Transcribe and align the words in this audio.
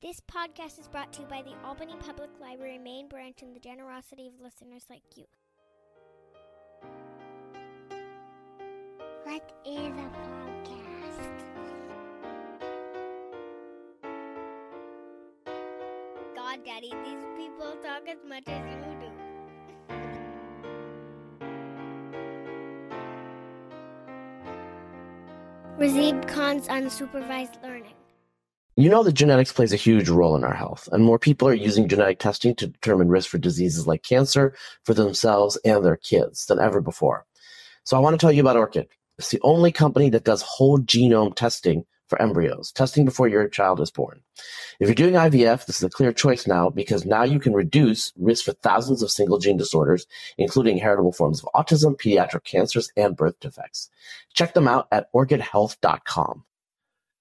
This 0.00 0.20
podcast 0.20 0.78
is 0.78 0.86
brought 0.86 1.12
to 1.14 1.22
you 1.22 1.26
by 1.26 1.42
the 1.42 1.54
Albany 1.66 1.96
Public 1.98 2.30
Library 2.40 2.78
main 2.78 3.08
branch 3.08 3.42
and 3.42 3.52
the 3.52 3.58
generosity 3.58 4.28
of 4.28 4.34
listeners 4.40 4.84
like 4.88 5.02
you. 5.16 5.24
What 9.24 9.52
is 9.66 9.88
a 9.88 10.08
podcast? 10.22 11.30
God, 16.36 16.64
Daddy, 16.64 16.92
these 17.04 17.24
people 17.36 17.74
talk 17.82 18.08
as 18.08 18.18
much 18.24 18.44
as 18.46 18.64
you 18.70 18.94
do. 19.00 19.10
Razib 25.76 26.28
Khan's 26.28 26.68
unsupervised 26.68 27.60
learning. 27.64 27.77
You 28.78 28.88
know 28.88 29.02
that 29.02 29.14
genetics 29.14 29.50
plays 29.52 29.72
a 29.72 29.76
huge 29.76 30.08
role 30.08 30.36
in 30.36 30.44
our 30.44 30.54
health, 30.54 30.88
and 30.92 31.02
more 31.02 31.18
people 31.18 31.48
are 31.48 31.52
using 31.52 31.88
genetic 31.88 32.20
testing 32.20 32.54
to 32.54 32.68
determine 32.68 33.08
risk 33.08 33.28
for 33.28 33.36
diseases 33.36 33.88
like 33.88 34.04
cancer 34.04 34.54
for 34.84 34.94
themselves 34.94 35.58
and 35.64 35.84
their 35.84 35.96
kids 35.96 36.46
than 36.46 36.60
ever 36.60 36.80
before. 36.80 37.26
So 37.82 37.96
I 37.96 38.00
want 38.00 38.14
to 38.14 38.24
tell 38.24 38.30
you 38.30 38.40
about 38.40 38.56
Orchid. 38.56 38.86
It's 39.18 39.32
the 39.32 39.40
only 39.42 39.72
company 39.72 40.10
that 40.10 40.22
does 40.22 40.42
whole 40.42 40.78
genome 40.78 41.34
testing 41.34 41.86
for 42.06 42.22
embryos, 42.22 42.70
testing 42.70 43.04
before 43.04 43.26
your 43.26 43.48
child 43.48 43.80
is 43.80 43.90
born. 43.90 44.20
If 44.78 44.86
you're 44.86 44.94
doing 44.94 45.14
IVF, 45.14 45.66
this 45.66 45.78
is 45.78 45.82
a 45.82 45.90
clear 45.90 46.12
choice 46.12 46.46
now 46.46 46.70
because 46.70 47.04
now 47.04 47.24
you 47.24 47.40
can 47.40 47.54
reduce 47.54 48.12
risk 48.16 48.44
for 48.44 48.52
thousands 48.52 49.02
of 49.02 49.10
single 49.10 49.38
gene 49.38 49.56
disorders, 49.56 50.06
including 50.36 50.78
heritable 50.78 51.12
forms 51.12 51.42
of 51.42 51.48
autism, 51.52 51.96
pediatric 51.96 52.44
cancers, 52.44 52.92
and 52.96 53.16
birth 53.16 53.40
defects. 53.40 53.90
Check 54.34 54.54
them 54.54 54.68
out 54.68 54.86
at 54.92 55.12
orchidhealth.com. 55.12 56.44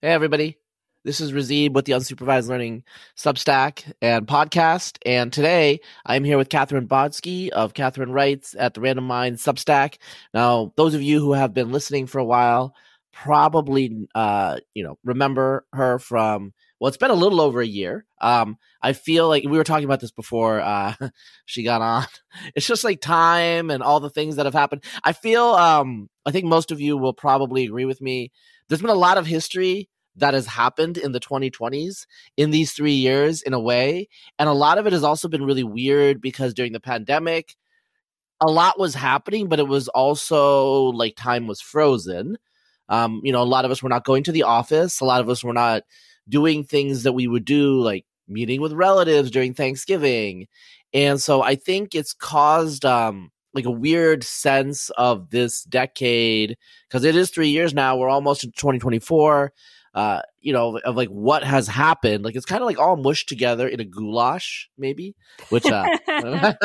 Hey, 0.03 0.09
everybody. 0.09 0.59
This 1.07 1.21
is 1.21 1.31
Razib 1.31 1.71
with 1.71 1.85
the 1.85 1.93
Unsupervised 1.93 2.49
Learning 2.49 2.83
Substack 3.15 3.93
and 4.01 4.27
podcast. 4.27 4.97
And 5.05 5.31
today 5.31 5.79
I'm 6.05 6.25
here 6.25 6.37
with 6.37 6.49
Katherine 6.49 6.85
Brodsky 6.85 7.47
of 7.47 7.73
Katherine 7.73 8.11
Writes 8.11 8.57
at 8.59 8.73
the 8.73 8.81
Random 8.81 9.07
Mind 9.07 9.37
Substack. 9.37 9.99
Now, 10.33 10.73
those 10.75 10.93
of 10.93 11.01
you 11.01 11.21
who 11.21 11.31
have 11.31 11.53
been 11.53 11.71
listening 11.71 12.07
for 12.07 12.19
a 12.19 12.25
while 12.25 12.75
probably, 13.13 14.05
uh, 14.15 14.57
you 14.73 14.83
know, 14.83 14.99
remember 15.05 15.65
her 15.71 15.97
from, 15.97 16.53
well, 16.81 16.89
it's 16.89 16.97
been 16.97 17.09
a 17.09 17.13
little 17.13 17.39
over 17.39 17.61
a 17.61 17.65
year. 17.65 18.05
Um, 18.19 18.57
I 18.81 18.91
feel 18.91 19.29
like 19.29 19.45
we 19.45 19.57
were 19.57 19.63
talking 19.63 19.85
about 19.85 20.01
this 20.01 20.11
before 20.11 20.59
uh, 20.59 20.93
she 21.45 21.63
got 21.63 21.81
on. 21.81 22.05
It's 22.53 22.67
just 22.67 22.83
like 22.83 22.99
time 22.99 23.71
and 23.71 23.81
all 23.81 24.01
the 24.01 24.09
things 24.09 24.35
that 24.35 24.45
have 24.45 24.53
happened. 24.53 24.83
I 25.05 25.13
feel, 25.13 25.45
um, 25.45 26.09
I 26.25 26.31
think 26.31 26.43
most 26.43 26.69
of 26.69 26.81
you 26.81 26.97
will 26.97 27.13
probably 27.13 27.63
agree 27.63 27.85
with 27.85 28.01
me. 28.01 28.33
There's 28.67 28.81
been 28.81 28.89
a 28.89 28.93
lot 28.93 29.17
of 29.17 29.25
history 29.25 29.87
that 30.17 30.33
has 30.33 30.47
happened 30.47 30.97
in 30.97 31.11
the 31.11 31.19
2020s 31.19 32.05
in 32.35 32.51
these 32.51 32.73
three 32.73 32.93
years 32.93 33.41
in 33.41 33.53
a 33.53 33.59
way. 33.59 34.09
And 34.37 34.49
a 34.49 34.53
lot 34.53 34.77
of 34.77 34.87
it 34.87 34.93
has 34.93 35.03
also 35.03 35.27
been 35.27 35.45
really 35.45 35.63
weird 35.63 36.21
because 36.21 36.53
during 36.53 36.73
the 36.73 36.79
pandemic, 36.79 37.55
a 38.41 38.47
lot 38.47 38.79
was 38.79 38.93
happening, 38.93 39.47
but 39.47 39.59
it 39.59 39.67
was 39.67 39.87
also 39.87 40.85
like 40.91 41.15
time 41.15 41.47
was 41.47 41.61
frozen. 41.61 42.37
Um, 42.89 43.21
you 43.23 43.31
know, 43.31 43.41
a 43.41 43.43
lot 43.43 43.65
of 43.65 43.71
us 43.71 43.81
were 43.81 43.89
not 43.89 44.05
going 44.05 44.23
to 44.23 44.31
the 44.31 44.43
office. 44.43 44.99
A 44.99 45.05
lot 45.05 45.21
of 45.21 45.29
us 45.29 45.43
were 45.43 45.53
not 45.53 45.83
doing 46.29 46.63
things 46.63 47.03
that 47.03 47.13
we 47.13 47.27
would 47.27 47.45
do, 47.45 47.81
like 47.81 48.05
meeting 48.27 48.61
with 48.61 48.73
relatives 48.73 49.31
during 49.31 49.53
Thanksgiving. 49.53 50.47
And 50.93 51.21
so 51.21 51.41
I 51.41 51.55
think 51.55 51.95
it's 51.95 52.13
caused 52.13 52.85
um, 52.85 53.31
like 53.53 53.65
a 53.65 53.71
weird 53.71 54.23
sense 54.23 54.89
of 54.91 55.29
this 55.29 55.63
decade 55.63 56.57
because 56.87 57.03
it 57.03 57.15
is 57.15 57.29
three 57.29 57.49
years 57.49 57.73
now. 57.73 57.97
We're 57.97 58.09
almost 58.09 58.43
in 58.43 58.51
2024 58.51 59.51
uh, 59.97 60.21
you 60.41 60.53
know, 60.53 60.77
of 60.77 60.95
like 60.95 61.09
what 61.09 61.43
has 61.43 61.67
happened. 61.67 62.23
Like 62.23 62.35
it's 62.35 62.45
kind 62.45 62.61
of 62.61 62.67
like 62.67 62.77
all 62.77 62.97
mushed 62.97 63.27
together 63.27 63.67
in 63.67 63.79
a 63.79 63.83
goulash, 63.83 64.69
maybe, 64.77 65.15
which 65.49 65.65
uh, 65.65 65.87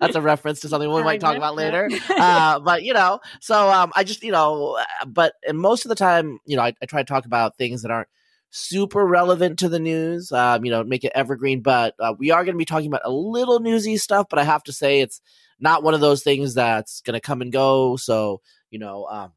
that's 0.00 0.14
a 0.14 0.22
reference 0.22 0.60
to 0.60 0.68
something 0.68 0.90
we 0.90 1.02
might 1.02 1.20
talk 1.20 1.36
about 1.36 1.54
later. 1.54 1.90
Uh, 2.22 2.60
but 2.60 2.82
you 2.84 2.94
know, 2.94 3.20
so 3.40 3.68
um, 3.68 3.92
I 3.96 4.04
just 4.04 4.22
you 4.22 4.32
know, 4.32 4.78
uh, 4.80 5.04
but 5.06 5.34
most 5.52 5.84
of 5.84 5.88
the 5.90 5.94
time, 5.94 6.38
you 6.46 6.56
know, 6.56 6.62
I, 6.62 6.72
I 6.80 6.86
try 6.86 7.02
to 7.02 7.06
talk 7.06 7.26
about 7.26 7.58
things 7.58 7.82
that 7.82 7.90
aren't 7.90 8.08
super 8.50 9.04
relevant 9.04 9.58
to 9.58 9.68
the 9.68 9.80
news. 9.80 10.32
Um, 10.32 10.64
you 10.64 10.70
know, 10.70 10.82
make 10.82 11.04
it 11.04 11.12
evergreen. 11.14 11.60
But 11.60 11.94
uh, 11.98 12.14
we 12.18 12.30
are 12.30 12.44
going 12.44 12.54
to 12.54 12.58
be 12.58 12.64
talking 12.64 12.86
about 12.86 13.02
a 13.04 13.10
little 13.10 13.60
newsy 13.60 13.98
stuff. 13.98 14.28
But 14.30 14.38
I 14.38 14.44
have 14.44 14.62
to 14.64 14.72
say, 14.72 15.00
it's 15.00 15.20
not 15.60 15.82
one 15.82 15.94
of 15.94 16.00
those 16.00 16.22
things 16.22 16.54
that's 16.54 17.02
going 17.02 17.14
to 17.14 17.20
come 17.20 17.42
and 17.42 17.52
go. 17.52 17.96
So 17.96 18.40
you 18.70 18.78
know, 18.78 19.06
um, 19.10 19.32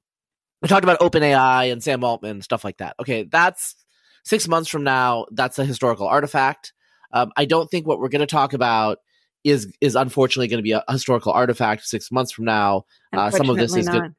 we 0.65 0.69
talked 0.69 0.83
about 0.83 0.99
OpenAI 0.99 1.71
and 1.71 1.83
Sam 1.83 2.03
Altman 2.03 2.41
stuff 2.41 2.63
like 2.63 2.77
that. 2.77 2.95
Okay, 2.99 3.21
that's 3.21 3.75
six 4.23 4.47
months 4.47 4.67
from 4.67 4.83
now. 4.83 5.27
That's 5.31 5.59
a 5.59 5.65
historical 5.65 6.07
artifact. 6.07 6.73
Um, 7.13 7.31
I 7.37 7.45
don't 7.45 7.69
think 7.69 7.85
what 7.85 7.99
we're 7.99 8.09
going 8.09 8.21
to 8.21 8.25
talk 8.25 8.53
about 8.53 8.97
is 9.43 9.71
is 9.79 9.95
unfortunately 9.95 10.47
going 10.47 10.57
to 10.57 10.63
be 10.63 10.71
a 10.71 10.83
historical 10.89 11.33
artifact 11.33 11.85
six 11.85 12.11
months 12.11 12.31
from 12.31 12.45
now. 12.45 12.85
Uh, 13.13 13.29
some 13.29 13.47
of 13.47 13.57
this 13.57 13.75
is 13.75 13.87
good. 13.87 14.15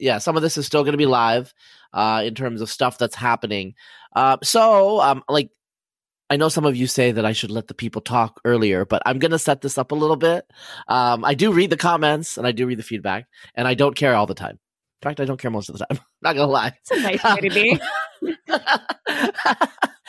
Yeah, 0.00 0.18
some 0.18 0.34
of 0.34 0.42
this 0.42 0.58
is 0.58 0.66
still 0.66 0.82
going 0.82 0.94
to 0.94 0.98
be 0.98 1.06
live 1.06 1.54
uh, 1.92 2.24
in 2.26 2.34
terms 2.34 2.62
of 2.62 2.68
stuff 2.68 2.98
that's 2.98 3.14
happening. 3.14 3.74
Uh, 4.16 4.38
so, 4.42 5.00
um, 5.00 5.22
like, 5.28 5.50
I 6.28 6.36
know 6.36 6.48
some 6.48 6.64
of 6.64 6.74
you 6.74 6.88
say 6.88 7.12
that 7.12 7.24
I 7.24 7.30
should 7.30 7.52
let 7.52 7.68
the 7.68 7.74
people 7.74 8.02
talk 8.02 8.40
earlier, 8.44 8.84
but 8.84 9.02
I'm 9.06 9.20
going 9.20 9.30
to 9.30 9.38
set 9.38 9.60
this 9.60 9.78
up 9.78 9.92
a 9.92 9.94
little 9.94 10.16
bit. 10.16 10.50
Um, 10.88 11.24
I 11.24 11.34
do 11.34 11.52
read 11.52 11.70
the 11.70 11.76
comments 11.76 12.36
and 12.38 12.44
I 12.44 12.50
do 12.50 12.66
read 12.66 12.80
the 12.80 12.82
feedback, 12.82 13.28
and 13.54 13.68
I 13.68 13.74
don't 13.74 13.94
care 13.94 14.16
all 14.16 14.26
the 14.26 14.34
time. 14.34 14.58
In 15.06 15.10
fact, 15.10 15.20
I 15.20 15.24
don't 15.24 15.38
care 15.38 15.52
most 15.52 15.68
of 15.68 15.78
the 15.78 15.86
time. 15.86 16.00
Not 16.22 16.34
gonna 16.34 16.50
lie. 16.50 16.72
It's 16.80 16.90
a 16.90 17.00
nice 17.00 17.22
way 17.22 17.48
to 17.48 17.54
be. 17.54 17.80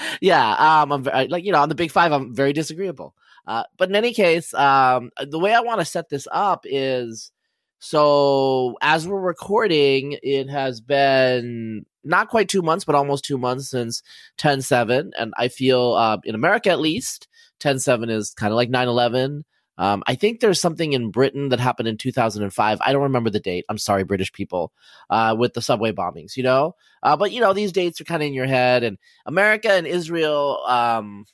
yeah, 0.21 0.53
um, 0.53 0.91
I'm 0.91 1.07
I, 1.13 1.25
like 1.25 1.43
you 1.43 1.51
know 1.51 1.61
on 1.61 1.69
the 1.69 1.75
big 1.75 1.91
five, 1.91 2.11
I'm 2.11 2.33
very 2.33 2.51
disagreeable. 2.51 3.13
Uh, 3.45 3.63
but 3.77 3.89
in 3.89 3.95
any 3.95 4.11
case, 4.11 4.55
um, 4.55 5.11
the 5.23 5.37
way 5.37 5.53
I 5.53 5.59
want 5.59 5.81
to 5.81 5.85
set 5.85 6.09
this 6.09 6.27
up 6.31 6.65
is 6.65 7.31
so 7.77 8.75
as 8.81 9.07
we're 9.07 9.19
recording, 9.19 10.17
it 10.23 10.49
has 10.49 10.81
been 10.81 11.85
not 12.03 12.29
quite 12.29 12.49
two 12.49 12.63
months, 12.63 12.83
but 12.83 12.95
almost 12.95 13.23
two 13.23 13.37
months 13.37 13.69
since 13.69 14.01
10 14.37 14.63
7. 14.63 15.11
And 15.17 15.31
I 15.37 15.47
feel 15.47 15.93
uh, 15.93 16.17
in 16.23 16.33
America 16.33 16.71
at 16.71 16.79
least, 16.79 17.27
10 17.59 17.77
7 17.77 18.09
is 18.09 18.31
kind 18.31 18.51
of 18.51 18.55
like 18.55 18.71
9 18.71 18.87
11. 18.87 19.45
Um, 19.77 20.03
I 20.07 20.15
think 20.15 20.39
there's 20.39 20.59
something 20.59 20.93
in 20.93 21.11
Britain 21.11 21.49
that 21.49 21.59
happened 21.59 21.87
in 21.87 21.97
2005. 21.97 22.79
I 22.81 22.91
don't 22.91 23.03
remember 23.03 23.29
the 23.29 23.39
date. 23.39 23.65
I'm 23.69 23.77
sorry, 23.77 24.03
British 24.03 24.33
people, 24.33 24.71
uh, 25.09 25.35
with 25.37 25.53
the 25.53 25.61
subway 25.61 25.91
bombings, 25.91 26.35
you 26.35 26.43
know? 26.43 26.75
Uh, 27.03 27.15
but, 27.15 27.31
you 27.31 27.39
know, 27.39 27.53
these 27.53 27.71
dates 27.71 28.01
are 28.01 28.05
kind 28.05 28.23
of 28.23 28.27
in 28.27 28.33
your 28.33 28.47
head. 28.47 28.83
And 28.83 28.97
America 29.25 29.71
and 29.71 29.85
Israel, 29.85 30.63
um, 30.67 31.25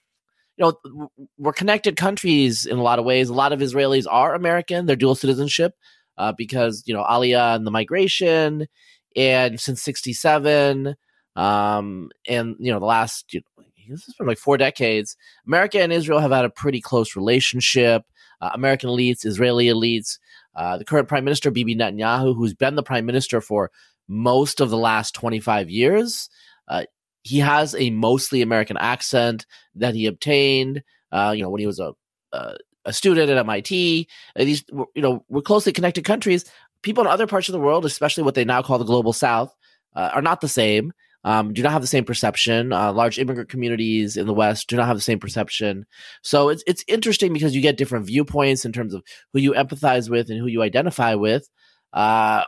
you 0.57 0.65
know, 0.65 1.09
we're 1.37 1.53
connected 1.53 1.95
countries 1.95 2.65
in 2.65 2.77
a 2.77 2.83
lot 2.83 2.99
of 2.99 3.05
ways. 3.05 3.29
A 3.29 3.33
lot 3.33 3.53
of 3.53 3.59
Israelis 3.59 4.05
are 4.09 4.35
American, 4.35 4.85
they're 4.85 4.95
dual 4.95 5.15
citizenship 5.15 5.73
uh, 6.17 6.33
because, 6.37 6.83
you 6.85 6.93
know, 6.93 7.03
Aliyah 7.03 7.55
and 7.55 7.65
the 7.65 7.71
migration. 7.71 8.67
And 9.15 9.59
since 9.59 9.81
67, 9.81 10.95
um, 11.35 12.09
and, 12.27 12.55
you 12.59 12.71
know, 12.71 12.79
the 12.79 12.85
last, 12.85 13.33
you 13.33 13.41
know, 13.57 13.65
this 13.89 14.05
has 14.05 14.15
been 14.15 14.27
like 14.27 14.37
four 14.37 14.57
decades. 14.57 15.15
America 15.47 15.81
and 15.81 15.91
Israel 15.91 16.19
have 16.19 16.31
had 16.31 16.45
a 16.45 16.49
pretty 16.49 16.81
close 16.81 17.15
relationship 17.15 18.03
uh, 18.43 18.49
American 18.53 18.89
elites, 18.89 19.25
Israeli 19.25 19.67
elites, 19.67 20.19
uh, 20.53 20.77
the 20.77 20.83
current 20.83 21.07
prime 21.07 21.23
minister, 21.23 21.49
Bibi 21.49 21.77
Netanyahu, 21.77 22.35
who's 22.35 22.53
been 22.53 22.75
the 22.75 22.83
prime 22.83 23.05
minister 23.05 23.39
for 23.39 23.71
most 24.09 24.59
of 24.59 24.69
the 24.69 24.77
last 24.77 25.15
25 25.15 25.69
years. 25.69 26.29
Uh, 26.67 26.83
he 27.23 27.39
has 27.39 27.73
a 27.75 27.89
mostly 27.89 28.41
American 28.41 28.75
accent 28.75 29.45
that 29.75 29.95
he 29.95 30.07
obtained, 30.07 30.83
uh, 31.13 31.33
you 31.33 31.41
know, 31.41 31.49
when 31.49 31.61
he 31.61 31.67
was 31.67 31.79
a, 31.79 31.93
a, 32.33 32.91
student 32.91 33.29
at 33.29 33.37
MIT. 33.37 34.09
these, 34.35 34.65
you 34.93 35.01
know, 35.01 35.23
we're 35.29 35.41
closely 35.41 35.71
connected 35.71 36.03
countries. 36.03 36.43
People 36.81 37.05
in 37.05 37.09
other 37.09 37.27
parts 37.27 37.47
of 37.47 37.53
the 37.53 37.59
world, 37.59 37.85
especially 37.85 38.23
what 38.23 38.35
they 38.35 38.43
now 38.43 38.61
call 38.61 38.77
the 38.77 38.83
global 38.83 39.13
south, 39.13 39.55
uh, 39.95 40.09
are 40.13 40.21
not 40.21 40.41
the 40.41 40.49
same 40.49 40.91
um, 41.23 41.53
do 41.53 41.63
not 41.63 41.71
have 41.71 41.81
the 41.81 41.87
same 41.87 42.03
perception. 42.03 42.73
Uh, 42.73 42.91
large 42.91 43.17
immigrant 43.17 43.49
communities 43.49 44.17
in 44.17 44.27
the 44.27 44.33
West 44.33 44.67
do 44.67 44.75
not 44.75 44.87
have 44.87 44.97
the 44.97 45.01
same 45.01 45.19
perception. 45.19 45.85
So 46.21 46.49
it's 46.49 46.63
it's 46.67 46.83
interesting 46.87 47.33
because 47.33 47.55
you 47.55 47.61
get 47.61 47.77
different 47.77 48.05
viewpoints 48.05 48.65
in 48.65 48.73
terms 48.73 48.93
of 48.93 49.03
who 49.31 49.39
you 49.39 49.53
empathize 49.53 50.09
with 50.09 50.29
and 50.29 50.39
who 50.39 50.47
you 50.47 50.61
identify 50.61 51.15
with. 51.15 51.47
Uh, 51.93 52.43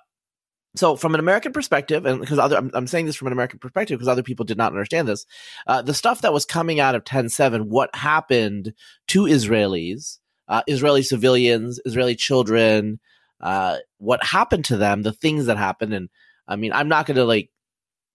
so 0.75 0.97
from 0.97 1.13
an 1.13 1.21
American 1.21 1.53
perspective, 1.53 2.05
and 2.05 2.19
because 2.19 2.37
other, 2.37 2.57
I'm, 2.57 2.69
I'm, 2.73 2.87
saying 2.87 3.05
this 3.05 3.15
from 3.15 3.27
an 3.27 3.33
American 3.33 3.59
perspective 3.59 3.97
because 3.97 4.09
other 4.09 4.23
people 4.23 4.43
did 4.43 4.57
not 4.57 4.73
understand 4.73 5.07
this, 5.07 5.25
uh, 5.67 5.81
the 5.81 5.93
stuff 5.93 6.21
that 6.21 6.33
was 6.33 6.43
coming 6.43 6.81
out 6.81 6.95
of 6.95 7.05
10-7, 7.05 7.61
what 7.67 7.95
happened 7.95 8.73
to 9.07 9.23
Israelis, 9.23 10.17
uh, 10.49 10.63
Israeli 10.67 11.01
civilians, 11.01 11.79
Israeli 11.85 12.15
children, 12.15 12.99
uh, 13.39 13.77
what 13.99 14.21
happened 14.23 14.65
to 14.65 14.77
them, 14.77 15.03
the 15.03 15.13
things 15.13 15.45
that 15.45 15.57
happened, 15.57 15.93
and 15.93 16.09
I 16.47 16.57
mean, 16.57 16.73
I'm 16.73 16.89
not 16.89 17.05
going 17.05 17.15
to 17.15 17.25
like 17.25 17.49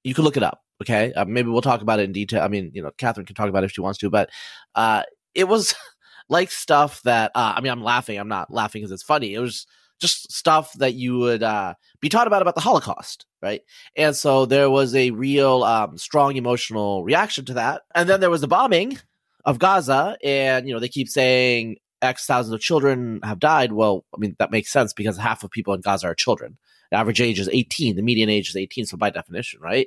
you 0.04 0.14
can 0.14 0.24
look 0.24 0.36
it 0.36 0.42
up. 0.42 0.62
Okay, 0.82 1.12
uh, 1.12 1.24
maybe 1.26 1.50
we'll 1.50 1.60
talk 1.60 1.82
about 1.82 2.00
it 2.00 2.04
in 2.04 2.12
detail. 2.12 2.42
I 2.42 2.48
mean, 2.48 2.70
you 2.74 2.82
know, 2.82 2.90
Katherine 2.96 3.26
can 3.26 3.36
talk 3.36 3.48
about 3.48 3.64
it 3.64 3.66
if 3.66 3.72
she 3.72 3.82
wants 3.82 3.98
to, 3.98 4.10
but 4.10 4.30
uh, 4.74 5.02
it 5.34 5.44
was 5.44 5.74
like 6.28 6.50
stuff 6.50 7.02
that 7.02 7.32
uh, 7.34 7.54
I 7.56 7.60
mean, 7.60 7.72
I'm 7.72 7.82
laughing. 7.82 8.18
I'm 8.18 8.28
not 8.28 8.52
laughing 8.52 8.80
because 8.80 8.92
it's 8.92 9.02
funny. 9.02 9.34
It 9.34 9.40
was 9.40 9.66
just 10.00 10.32
stuff 10.32 10.72
that 10.74 10.94
you 10.94 11.18
would 11.18 11.42
uh, 11.42 11.74
be 12.00 12.08
taught 12.08 12.26
about 12.26 12.40
about 12.40 12.54
the 12.54 12.62
Holocaust, 12.62 13.26
right? 13.42 13.60
And 13.96 14.16
so 14.16 14.46
there 14.46 14.70
was 14.70 14.94
a 14.94 15.10
real 15.10 15.62
um, 15.62 15.98
strong 15.98 16.36
emotional 16.36 17.04
reaction 17.04 17.44
to 17.46 17.54
that. 17.54 17.82
And 17.94 18.08
then 18.08 18.20
there 18.20 18.30
was 18.30 18.40
the 18.40 18.48
bombing, 18.48 18.98
of 19.44 19.58
Gaza, 19.58 20.16
and 20.22 20.66
you 20.66 20.74
know 20.74 20.80
they 20.80 20.88
keep 20.88 21.08
saying 21.08 21.76
X 22.02 22.26
thousands 22.26 22.54
of 22.54 22.60
children 22.60 23.20
have 23.22 23.38
died. 23.38 23.72
Well, 23.72 24.04
I 24.14 24.18
mean 24.18 24.36
that 24.38 24.50
makes 24.50 24.70
sense 24.70 24.92
because 24.92 25.16
half 25.16 25.44
of 25.44 25.50
people 25.50 25.74
in 25.74 25.80
Gaza 25.80 26.08
are 26.08 26.14
children. 26.14 26.58
The 26.90 26.96
average 26.96 27.20
age 27.20 27.38
is 27.38 27.48
18. 27.48 27.96
The 27.96 28.02
median 28.02 28.28
age 28.28 28.48
is 28.48 28.56
18. 28.56 28.86
So 28.86 28.96
by 28.96 29.10
definition, 29.10 29.60
right? 29.60 29.86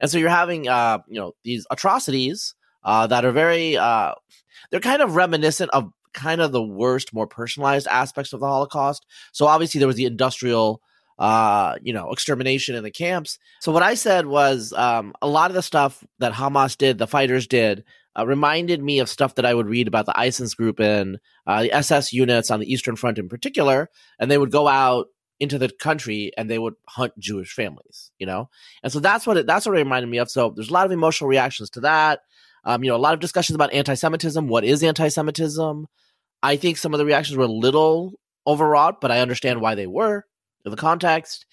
And 0.00 0.10
so 0.10 0.18
you're 0.18 0.28
having, 0.28 0.68
uh, 0.68 0.98
you 1.08 1.20
know, 1.20 1.32
these 1.42 1.66
atrocities 1.70 2.54
uh, 2.84 3.06
that 3.08 3.24
are 3.24 3.32
very, 3.32 3.76
uh, 3.76 4.14
they're 4.70 4.80
kind 4.80 5.02
of 5.02 5.16
reminiscent 5.16 5.70
of 5.72 5.92
kind 6.12 6.40
of 6.40 6.52
the 6.52 6.62
worst, 6.62 7.12
more 7.12 7.26
personalized 7.26 7.88
aspects 7.88 8.32
of 8.32 8.40
the 8.40 8.46
Holocaust. 8.46 9.04
So 9.32 9.46
obviously 9.46 9.80
there 9.80 9.88
was 9.88 9.96
the 9.96 10.06
industrial, 10.06 10.80
uh, 11.18 11.74
you 11.82 11.92
know, 11.92 12.10
extermination 12.12 12.74
in 12.76 12.84
the 12.84 12.90
camps. 12.90 13.38
So 13.60 13.72
what 13.72 13.82
I 13.82 13.94
said 13.94 14.26
was 14.26 14.72
um, 14.72 15.12
a 15.20 15.26
lot 15.26 15.50
of 15.50 15.54
the 15.54 15.62
stuff 15.62 16.04
that 16.20 16.32
Hamas 16.32 16.76
did, 16.76 16.98
the 16.98 17.06
fighters 17.06 17.46
did, 17.46 17.84
uh, 18.16 18.26
reminded 18.26 18.82
me 18.82 19.00
of 19.00 19.08
stuff 19.08 19.34
that 19.34 19.46
I 19.46 19.54
would 19.54 19.66
read 19.66 19.88
about 19.88 20.06
the 20.06 20.12
Einsatzgruppen 20.12 21.00
and 21.00 21.18
uh, 21.46 21.62
the 21.62 21.72
SS 21.72 22.12
units 22.12 22.50
on 22.50 22.60
the 22.60 22.72
Eastern 22.72 22.96
Front 22.96 23.18
in 23.18 23.28
particular, 23.28 23.90
and 24.18 24.30
they 24.30 24.38
would 24.38 24.52
go 24.52 24.68
out 24.68 25.08
into 25.40 25.58
the 25.58 25.68
country 25.68 26.32
and 26.36 26.48
they 26.48 26.58
would 26.58 26.74
hunt 26.88 27.18
Jewish 27.18 27.52
families, 27.52 28.10
you 28.18 28.26
know? 28.26 28.48
And 28.82 28.92
so 28.92 29.00
that's 29.00 29.26
what 29.26 29.36
it, 29.36 29.46
that's 29.46 29.66
what 29.66 29.74
it 29.74 29.78
reminded 29.78 30.08
me 30.08 30.18
of. 30.18 30.30
So 30.30 30.50
there's 30.50 30.70
a 30.70 30.72
lot 30.72 30.86
of 30.86 30.92
emotional 30.92 31.28
reactions 31.28 31.70
to 31.70 31.80
that. 31.80 32.20
Um, 32.64 32.82
you 32.82 32.90
know, 32.90 32.96
a 32.96 32.98
lot 32.98 33.14
of 33.14 33.20
discussions 33.20 33.54
about 33.54 33.72
anti-Semitism. 33.72 34.48
What 34.48 34.64
is 34.64 34.82
anti-Semitism? 34.82 35.86
I 36.42 36.56
think 36.56 36.78
some 36.78 36.94
of 36.94 36.98
the 36.98 37.04
reactions 37.04 37.36
were 37.36 37.44
a 37.44 37.48
little 37.48 38.14
overwrought, 38.46 39.00
but 39.00 39.10
I 39.10 39.20
understand 39.20 39.60
why 39.60 39.74
they 39.74 39.86
were 39.86 40.24
in 40.64 40.70
the 40.70 40.76
context. 40.76 41.46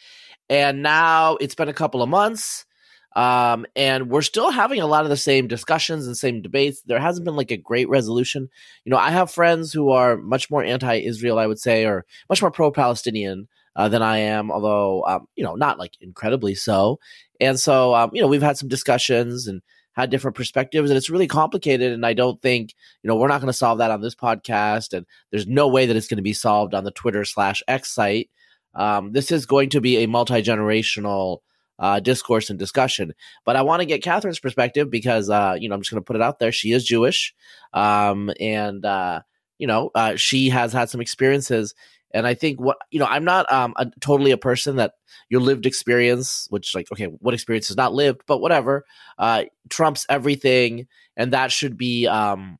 And 0.49 0.83
now 0.83 1.37
it's 1.37 1.55
been 1.55 1.69
a 1.69 1.73
couple 1.73 2.01
of 2.01 2.09
months. 2.09 2.65
Um, 3.13 3.65
and 3.75 4.09
we're 4.09 4.21
still 4.21 4.51
having 4.51 4.79
a 4.79 4.87
lot 4.87 5.03
of 5.03 5.09
the 5.09 5.17
same 5.17 5.47
discussions 5.47 6.07
and 6.07 6.15
same 6.15 6.41
debates. 6.41 6.81
There 6.85 6.99
hasn't 6.99 7.25
been 7.25 7.35
like 7.35 7.51
a 7.51 7.57
great 7.57 7.89
resolution. 7.89 8.49
You 8.85 8.91
know, 8.91 8.97
I 8.97 9.11
have 9.11 9.29
friends 9.29 9.73
who 9.73 9.89
are 9.89 10.15
much 10.15 10.49
more 10.49 10.63
anti-Israel, 10.63 11.37
I 11.37 11.47
would 11.47 11.59
say, 11.59 11.85
or 11.85 12.05
much 12.29 12.41
more 12.41 12.51
pro-Palestinian 12.51 13.49
uh, 13.75 13.89
than 13.89 14.01
I 14.01 14.17
am, 14.19 14.51
although 14.51 15.03
um, 15.05 15.27
you 15.35 15.43
know 15.43 15.55
not 15.55 15.79
like 15.79 15.93
incredibly 16.01 16.55
so. 16.55 16.99
And 17.39 17.59
so 17.59 17.95
um, 17.95 18.11
you 18.13 18.21
know 18.21 18.27
we've 18.27 18.41
had 18.41 18.57
some 18.57 18.69
discussions 18.69 19.47
and 19.47 19.61
had 19.93 20.09
different 20.09 20.37
perspectives, 20.37 20.89
and 20.89 20.97
it's 20.97 21.09
really 21.09 21.27
complicated. 21.27 21.91
And 21.91 22.05
I 22.05 22.13
don't 22.13 22.41
think 22.41 22.73
you 23.03 23.07
know 23.07 23.15
we're 23.15 23.27
not 23.27 23.41
going 23.41 23.47
to 23.47 23.53
solve 23.53 23.79
that 23.79 23.91
on 23.91 24.01
this 24.01 24.15
podcast, 24.15 24.93
and 24.93 25.05
there's 25.31 25.47
no 25.47 25.67
way 25.67 25.85
that 25.85 25.95
it's 25.95 26.07
going 26.07 26.17
to 26.17 26.23
be 26.23 26.33
solved 26.33 26.73
on 26.73 26.83
the 26.83 26.91
Twitter 26.91 27.25
slash 27.25 27.61
X 27.67 27.93
site. 27.93 28.29
Um, 28.73 29.11
this 29.11 29.31
is 29.31 29.45
going 29.45 29.69
to 29.71 29.81
be 29.81 29.97
a 29.97 30.07
multi 30.07 30.41
generational. 30.41 31.39
Uh, 31.79 31.99
discourse 31.99 32.51
and 32.51 32.59
discussion. 32.59 33.11
But 33.43 33.55
I 33.55 33.63
want 33.63 33.79
to 33.79 33.87
get 33.87 34.03
Katherine's 34.03 34.39
perspective 34.39 34.91
because, 34.91 35.31
uh, 35.31 35.55
you 35.59 35.67
know, 35.67 35.73
I'm 35.73 35.81
just 35.81 35.89
going 35.89 35.99
to 35.99 36.05
put 36.05 36.15
it 36.15 36.21
out 36.21 36.37
there. 36.37 36.51
She 36.51 36.73
is 36.73 36.85
Jewish. 36.85 37.33
Um, 37.73 38.29
and, 38.39 38.85
uh, 38.85 39.21
you 39.57 39.65
know, 39.65 39.89
uh, 39.95 40.15
she 40.15 40.49
has 40.49 40.73
had 40.73 40.91
some 40.91 41.01
experiences 41.01 41.73
and 42.13 42.27
I 42.27 42.33
think 42.33 42.59
what 42.59 42.77
you 42.91 42.99
know, 42.99 43.05
I'm 43.05 43.23
not 43.23 43.51
um 43.51 43.73
a, 43.77 43.87
totally 43.99 44.31
a 44.31 44.37
person 44.37 44.77
that 44.77 44.93
your 45.29 45.41
lived 45.41 45.65
experience, 45.65 46.47
which 46.49 46.75
like 46.75 46.91
okay, 46.91 47.05
what 47.05 47.33
experience 47.33 47.69
is 47.69 47.77
not 47.77 47.93
lived, 47.93 48.21
but 48.27 48.39
whatever, 48.39 48.85
uh, 49.17 49.45
trumps 49.69 50.05
everything, 50.09 50.87
and 51.15 51.33
that 51.33 51.51
should 51.51 51.77
be 51.77 52.07
um, 52.07 52.57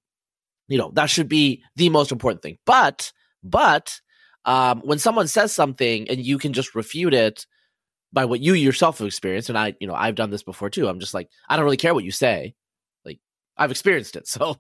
you 0.68 0.78
know, 0.78 0.92
that 0.96 1.10
should 1.10 1.28
be 1.28 1.64
the 1.76 1.90
most 1.90 2.12
important 2.12 2.42
thing. 2.42 2.58
But 2.66 3.12
but 3.44 4.00
um, 4.46 4.82
when 4.82 5.00
someone 5.00 5.28
says 5.28 5.54
something 5.54 6.10
and 6.10 6.26
you 6.26 6.38
can 6.38 6.54
just 6.54 6.76
refute 6.76 7.14
it 7.14 7.46
by 8.14 8.26
what 8.26 8.40
you 8.40 8.54
yourself 8.54 9.00
have 9.00 9.08
experienced, 9.08 9.50
and 9.50 9.58
I, 9.58 9.76
you 9.80 9.88
know, 9.88 9.94
I've 9.94 10.16
done 10.16 10.30
this 10.30 10.44
before 10.44 10.70
too. 10.70 10.88
I'm 10.88 11.00
just 11.00 11.14
like, 11.14 11.30
I 11.50 11.56
don't 11.56 11.66
really 11.66 11.78
care 11.78 11.94
what 11.94 12.04
you 12.04 12.12
say. 12.12 12.56
Like 13.06 13.20
I've 13.58 13.72
experienced 13.72 14.16
it, 14.16 14.28
so 14.30 14.58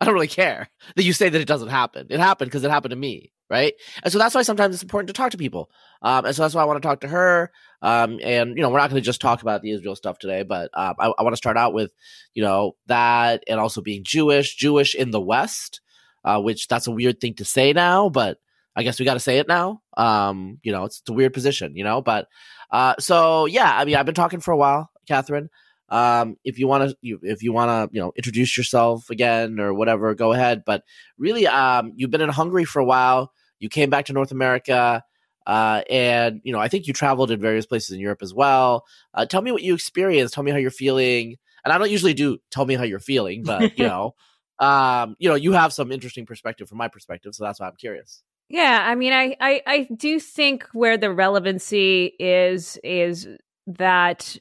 I 0.00 0.04
don't 0.04 0.14
really 0.14 0.26
care 0.26 0.68
that 0.96 1.04
you 1.04 1.12
say 1.12 1.28
that 1.28 1.40
it 1.40 1.48
doesn't 1.48 1.68
happen. 1.68 2.08
It 2.10 2.18
happened 2.18 2.50
because 2.50 2.64
it 2.64 2.70
happened 2.70 2.90
to 2.90 2.96
me 2.96 3.32
right? 3.48 3.74
And 4.02 4.12
so 4.12 4.18
that's 4.18 4.34
why 4.34 4.42
sometimes 4.42 4.74
it's 4.74 4.82
important 4.82 5.08
to 5.08 5.12
talk 5.12 5.30
to 5.30 5.38
people. 5.38 5.70
Um, 6.02 6.24
and 6.24 6.34
so 6.34 6.42
that's 6.42 6.54
why 6.54 6.62
I 6.62 6.66
want 6.66 6.82
to 6.82 6.86
talk 6.86 7.00
to 7.00 7.08
her. 7.08 7.50
Um, 7.82 8.18
and 8.22 8.56
you 8.56 8.62
know, 8.62 8.70
we're 8.70 8.78
not 8.78 8.90
going 8.90 9.00
to 9.00 9.04
just 9.06 9.20
talk 9.20 9.42
about 9.42 9.62
the 9.62 9.70
Israel 9.70 9.96
stuff 9.96 10.18
today, 10.18 10.42
but 10.42 10.70
um, 10.74 10.94
I, 10.98 11.12
I 11.18 11.22
want 11.22 11.32
to 11.32 11.38
start 11.38 11.56
out 11.56 11.74
with 11.74 11.92
you 12.34 12.42
know 12.42 12.76
that, 12.86 13.44
and 13.48 13.60
also 13.60 13.80
being 13.80 14.02
Jewish, 14.04 14.56
Jewish 14.56 14.94
in 14.94 15.10
the 15.10 15.20
West, 15.20 15.80
uh, 16.24 16.40
which 16.40 16.68
that's 16.68 16.86
a 16.86 16.92
weird 16.92 17.20
thing 17.20 17.34
to 17.34 17.44
say 17.44 17.72
now, 17.72 18.08
but 18.08 18.38
I 18.74 18.82
guess 18.82 18.98
we 18.98 19.04
got 19.04 19.14
to 19.14 19.20
say 19.20 19.38
it 19.38 19.48
now. 19.48 19.80
Um, 19.96 20.58
you 20.62 20.72
know, 20.72 20.84
it's, 20.84 21.00
it's, 21.00 21.08
a 21.08 21.14
weird 21.14 21.32
position, 21.32 21.76
you 21.76 21.84
know, 21.84 22.02
but 22.02 22.28
uh, 22.70 22.94
so 22.98 23.46
yeah, 23.46 23.76
I 23.76 23.84
mean, 23.84 23.96
I've 23.96 24.06
been 24.06 24.14
talking 24.14 24.40
for 24.40 24.52
a 24.52 24.56
while, 24.56 24.90
Katherine. 25.06 25.48
Um, 25.88 26.36
if 26.44 26.58
you 26.58 26.66
want 26.66 26.90
to, 26.90 26.96
you, 27.00 27.20
if 27.22 27.42
you 27.42 27.52
want 27.52 27.68
to, 27.68 27.94
you 27.94 28.00
know, 28.00 28.12
introduce 28.16 28.56
yourself 28.56 29.08
again 29.10 29.60
or 29.60 29.72
whatever, 29.72 30.14
go 30.14 30.32
ahead. 30.32 30.62
But 30.64 30.82
really, 31.16 31.46
um, 31.46 31.92
you've 31.94 32.10
been 32.10 32.20
in 32.20 32.28
Hungary 32.28 32.64
for 32.64 32.80
a 32.80 32.84
while. 32.84 33.32
You 33.58 33.68
came 33.68 33.88
back 33.88 34.06
to 34.06 34.12
North 34.12 34.32
America, 34.32 35.02
uh, 35.46 35.82
and 35.88 36.40
you 36.44 36.52
know, 36.52 36.58
I 36.58 36.68
think 36.68 36.86
you 36.86 36.92
traveled 36.92 37.30
in 37.30 37.40
various 37.40 37.66
places 37.66 37.92
in 37.92 38.00
Europe 38.00 38.22
as 38.22 38.34
well. 38.34 38.84
Uh, 39.14 39.26
tell 39.26 39.42
me 39.42 39.52
what 39.52 39.62
you 39.62 39.74
experienced. 39.74 40.34
Tell 40.34 40.44
me 40.44 40.50
how 40.50 40.58
you're 40.58 40.70
feeling. 40.70 41.36
And 41.64 41.72
I 41.72 41.78
don't 41.78 41.90
usually 41.90 42.14
do 42.14 42.38
tell 42.50 42.64
me 42.64 42.74
how 42.74 42.84
you're 42.84 43.00
feeling, 43.00 43.42
but 43.42 43.78
you 43.78 43.86
know, 43.86 44.14
um, 44.58 45.16
you 45.18 45.28
know, 45.28 45.34
you 45.34 45.52
have 45.52 45.72
some 45.72 45.92
interesting 45.92 46.26
perspective 46.26 46.68
from 46.68 46.78
my 46.78 46.88
perspective, 46.88 47.34
so 47.34 47.44
that's 47.44 47.60
why 47.60 47.66
I'm 47.68 47.76
curious. 47.76 48.22
Yeah, 48.48 48.84
I 48.86 48.94
mean, 48.94 49.12
I, 49.12 49.36
I, 49.40 49.62
I 49.66 49.88
do 49.96 50.20
think 50.20 50.66
where 50.72 50.96
the 50.96 51.12
relevancy 51.12 52.12
is 52.18 52.78
is 52.84 53.26
that 53.66 54.36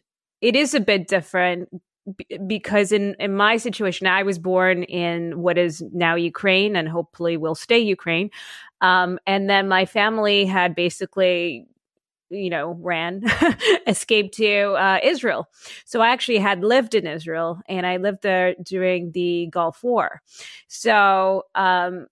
it 0.45 0.55
is 0.55 0.75
a 0.75 0.79
bit 0.79 1.07
different 1.07 1.69
because 2.45 2.91
in 2.91 3.15
in 3.19 3.35
my 3.35 3.57
situation 3.57 4.05
i 4.05 4.21
was 4.21 4.37
born 4.37 4.83
in 4.83 5.41
what 5.41 5.57
is 5.57 5.83
now 5.91 6.13
ukraine 6.13 6.75
and 6.75 6.87
hopefully 6.87 7.35
will 7.35 7.55
stay 7.55 7.79
ukraine. 7.79 8.29
Um, 8.81 9.17
and 9.25 9.49
then 9.49 9.67
my 9.67 9.85
family 9.85 10.45
had 10.45 10.75
basically 10.75 11.67
you 12.29 12.51
know 12.51 12.77
ran 12.79 13.23
escaped 13.87 14.35
to 14.35 14.73
uh, 14.73 14.99
israel. 15.03 15.47
So 15.85 16.01
i 16.01 16.09
actually 16.09 16.37
had 16.37 16.63
lived 16.63 16.93
in 16.93 17.07
israel 17.07 17.59
and 17.67 17.87
i 17.87 17.97
lived 17.97 18.21
there 18.21 18.53
during 18.61 19.11
the 19.13 19.47
gulf 19.51 19.83
war. 19.83 20.21
So 20.67 21.43
um, 21.55 22.05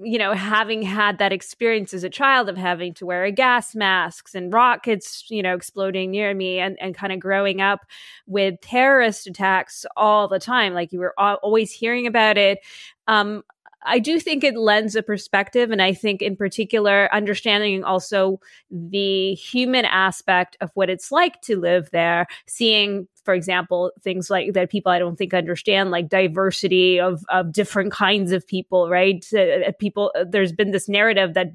you 0.00 0.18
know, 0.18 0.32
having 0.32 0.82
had 0.82 1.18
that 1.18 1.32
experience 1.32 1.92
as 1.92 2.04
a 2.04 2.10
child 2.10 2.48
of 2.48 2.56
having 2.56 2.94
to 2.94 3.06
wear 3.06 3.28
gas 3.32 3.74
masks 3.74 4.34
and 4.34 4.52
rockets, 4.52 5.24
you 5.28 5.42
know, 5.42 5.54
exploding 5.54 6.12
near 6.12 6.32
me 6.32 6.60
and, 6.60 6.76
and 6.80 6.94
kind 6.94 7.12
of 7.12 7.18
growing 7.18 7.60
up 7.60 7.80
with 8.26 8.60
terrorist 8.60 9.26
attacks 9.26 9.84
all 9.96 10.28
the 10.28 10.38
time, 10.38 10.72
like 10.72 10.92
you 10.92 11.00
were 11.00 11.14
always 11.18 11.72
hearing 11.72 12.06
about 12.06 12.38
it. 12.38 12.60
Um, 13.08 13.42
I 13.82 13.98
do 13.98 14.18
think 14.20 14.44
it 14.44 14.56
lends 14.56 14.96
a 14.96 15.02
perspective. 15.02 15.70
And 15.70 15.80
I 15.80 15.94
think, 15.94 16.20
in 16.20 16.36
particular, 16.36 17.08
understanding 17.12 17.84
also 17.84 18.40
the 18.70 19.34
human 19.34 19.84
aspect 19.84 20.56
of 20.60 20.70
what 20.74 20.90
it's 20.90 21.12
like 21.12 21.40
to 21.42 21.58
live 21.58 21.88
there, 21.90 22.26
seeing 22.46 23.08
for 23.28 23.34
example, 23.34 23.92
things 24.00 24.30
like 24.30 24.54
that 24.54 24.70
people 24.70 24.90
I 24.90 24.98
don't 24.98 25.16
think 25.16 25.34
understand, 25.34 25.90
like 25.90 26.08
diversity 26.08 26.98
of 26.98 27.22
of 27.28 27.52
different 27.52 27.92
kinds 27.92 28.32
of 28.32 28.46
people, 28.46 28.88
right? 28.88 29.22
Uh, 29.34 29.70
people, 29.78 30.10
uh, 30.18 30.24
there's 30.26 30.50
been 30.50 30.70
this 30.70 30.88
narrative 30.88 31.34
that 31.34 31.48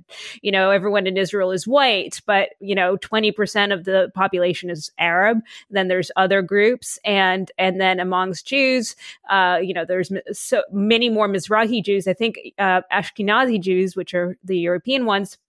you 0.43 0.51
know 0.51 0.69
everyone 0.69 1.07
in 1.07 1.17
Israel 1.17 1.49
is 1.49 1.65
white, 1.65 2.21
but 2.27 2.49
you 2.59 2.75
know, 2.75 2.97
twenty 2.97 3.31
percent 3.31 3.71
of 3.71 3.85
the 3.85 4.11
population 4.13 4.69
is 4.69 4.91
Arab. 4.99 5.39
Then 5.71 5.87
there's 5.87 6.11
other 6.15 6.43
groups, 6.43 6.99
and 7.03 7.51
and 7.57 7.81
then 7.81 7.99
amongst 7.99 8.45
Jews, 8.45 8.95
uh, 9.31 9.57
you 9.59 9.73
know, 9.73 9.83
there's 9.83 10.11
so 10.31 10.61
many 10.71 11.09
more 11.09 11.27
Mizrahi 11.27 11.83
Jews. 11.83 12.07
I 12.07 12.13
think 12.13 12.37
uh, 12.59 12.81
Ashkenazi 12.91 13.59
Jews, 13.59 13.95
which 13.95 14.13
are 14.13 14.37
the 14.43 14.59
European 14.59 15.07
ones, 15.07 15.39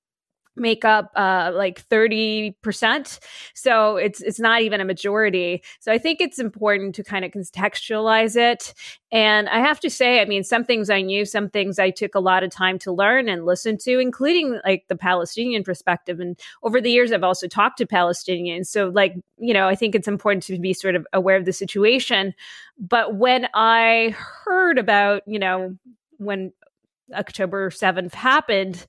make 0.57 0.85
up 0.85 1.11
uh, 1.17 1.51
like 1.55 1.87
30% 1.89 3.19
so 3.55 3.97
it's 3.97 4.21
it's 4.21 4.41
not 4.41 4.63
even 4.63 4.81
a 4.81 4.85
majority. 4.85 5.63
So 5.81 5.93
i 5.93 5.99
think 5.99 6.21
it's 6.21 6.39
important 6.39 6.95
to 6.97 7.05
kind 7.05 7.25
of 7.25 7.33
contextualize 7.33 8.37
it. 8.37 8.75
And 9.11 9.49
i 9.49 9.59
have 9.59 9.81
to 9.81 9.91
say 9.91 10.21
i 10.21 10.25
mean 10.25 10.45
some 10.45 10.65
things 10.65 10.91
i 10.91 11.01
knew 11.01 11.25
some 11.25 11.49
things 11.49 11.79
i 11.79 11.91
took 11.91 12.15
a 12.15 12.21
lot 12.21 12.43
of 12.43 12.51
time 12.51 12.79
to 12.81 12.93
learn 12.93 13.29
and 13.29 13.47
listen 13.47 13.77
to 13.79 13.99
including 13.99 14.61
like 14.65 14.85
the 14.89 14.97
palestinian 14.97 15.65
perspective. 15.65 16.21
And 16.21 16.39
over 16.63 16.81
the 16.81 16.91
years 16.91 17.13
i've 17.13 17.25
also 17.25 17.47
talked 17.47 17.79
to 17.79 17.87
palestinians. 17.87 18.67
So 18.67 18.89
like 18.89 19.15
you 19.39 19.55
know 19.55 19.69
i 19.69 19.75
think 19.75 19.95
it's 19.95 20.09
important 20.09 20.43
to 20.45 20.59
be 20.59 20.73
sort 20.73 20.95
of 20.95 21.07
aware 21.13 21.37
of 21.37 21.45
the 21.45 21.53
situation. 21.53 22.35
But 22.79 23.17
when 23.17 23.49
i 23.55 24.15
heard 24.45 24.79
about 24.79 25.23
you 25.27 25.39
know 25.39 25.77
when 26.19 26.53
october 27.15 27.71
7th 27.71 28.15
happened 28.15 28.87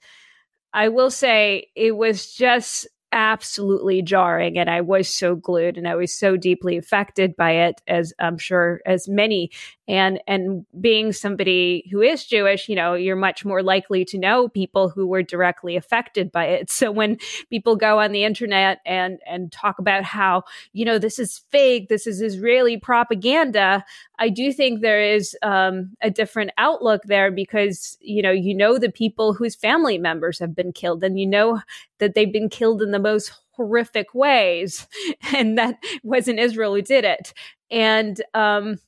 I 0.75 0.89
will 0.89 1.09
say 1.09 1.67
it 1.75 1.95
was 1.95 2.33
just 2.33 2.85
absolutely 3.13 4.01
jarring 4.01 4.57
and 4.57 4.69
I 4.69 4.81
was 4.81 5.07
so 5.07 5.35
glued 5.35 5.77
and 5.77 5.87
I 5.87 5.95
was 5.95 6.11
so 6.11 6.35
deeply 6.35 6.77
affected 6.77 7.33
by 7.37 7.51
it 7.51 7.81
as 7.87 8.13
I'm 8.19 8.37
sure 8.37 8.81
as 8.85 9.07
many 9.07 9.51
and 9.87 10.19
and 10.27 10.65
being 10.81 11.11
somebody 11.11 11.87
who 11.91 12.01
is 12.01 12.25
Jewish, 12.25 12.67
you 12.67 12.75
know, 12.75 12.95
you're 12.95 13.15
much 13.15 13.45
more 13.45 13.61
likely 13.61 14.03
to 14.05 14.17
know 14.17 14.47
people 14.47 14.89
who 14.89 15.05
were 15.05 15.21
directly 15.21 15.75
affected 15.75 16.31
by 16.31 16.45
it. 16.45 16.71
So 16.75 16.91
when 16.91 17.17
people 17.49 17.77
go 17.77 17.99
on 17.99 18.11
the 18.11 18.25
internet 18.25 18.79
and 18.85 19.19
and 19.25 19.49
talk 19.51 19.79
about 19.79 20.03
how 20.03 20.43
you 20.73 20.83
know 20.83 20.99
this 20.99 21.19
is 21.19 21.41
fake, 21.49 21.87
this 21.87 22.05
is 22.05 22.21
Israeli 22.21 22.77
propaganda, 22.77 23.85
I 24.19 24.29
do 24.29 24.51
think 24.51 24.81
there 24.81 25.01
is 25.01 25.37
um, 25.41 25.95
a 26.01 26.11
different 26.11 26.51
outlook 26.57 27.03
there 27.05 27.31
because 27.31 27.97
you 28.01 28.21
know 28.21 28.31
you 28.31 28.53
know 28.55 28.77
the 28.77 28.91
people 28.91 29.33
whose 29.33 29.55
family 29.55 29.97
members 29.97 30.39
have 30.39 30.55
been 30.55 30.73
killed, 30.73 31.03
and 31.03 31.19
you 31.19 31.25
know 31.25 31.61
that 31.99 32.13
they've 32.13 32.31
been 32.31 32.49
killed 32.49 32.81
in 32.81 32.91
the 32.91 32.99
most 32.99 33.31
horrific 33.51 34.13
ways, 34.13 34.87
and 35.33 35.57
that 35.57 35.77
wasn't 36.03 36.39
Israel 36.39 36.75
who 36.75 36.81
did 36.81 37.05
it. 37.05 37.33
And 37.71 38.21
um, 38.33 38.79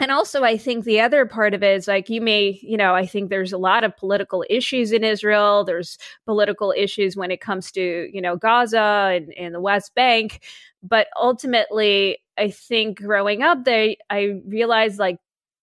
and 0.00 0.10
also 0.10 0.42
i 0.42 0.56
think 0.56 0.84
the 0.84 1.00
other 1.00 1.26
part 1.26 1.54
of 1.54 1.62
it 1.62 1.76
is 1.76 1.88
like 1.88 2.08
you 2.08 2.20
may 2.20 2.58
you 2.62 2.76
know 2.76 2.94
i 2.94 3.06
think 3.06 3.30
there's 3.30 3.52
a 3.52 3.58
lot 3.58 3.84
of 3.84 3.96
political 3.96 4.44
issues 4.48 4.92
in 4.92 5.04
israel. 5.04 5.64
There's 5.64 5.98
political 6.26 6.72
issues 6.76 7.16
when 7.16 7.30
it 7.30 7.40
comes 7.40 7.70
to 7.72 8.08
you 8.12 8.20
know 8.20 8.36
gaza 8.36 9.12
and, 9.14 9.32
and 9.34 9.54
the 9.54 9.60
west 9.60 9.94
bank. 9.94 10.42
But 10.82 11.08
ultimately 11.20 12.18
i 12.36 12.50
think 12.50 13.00
growing 13.00 13.42
up 13.42 13.64
there 13.64 13.94
i 14.10 14.40
realized 14.46 14.98
like 14.98 15.18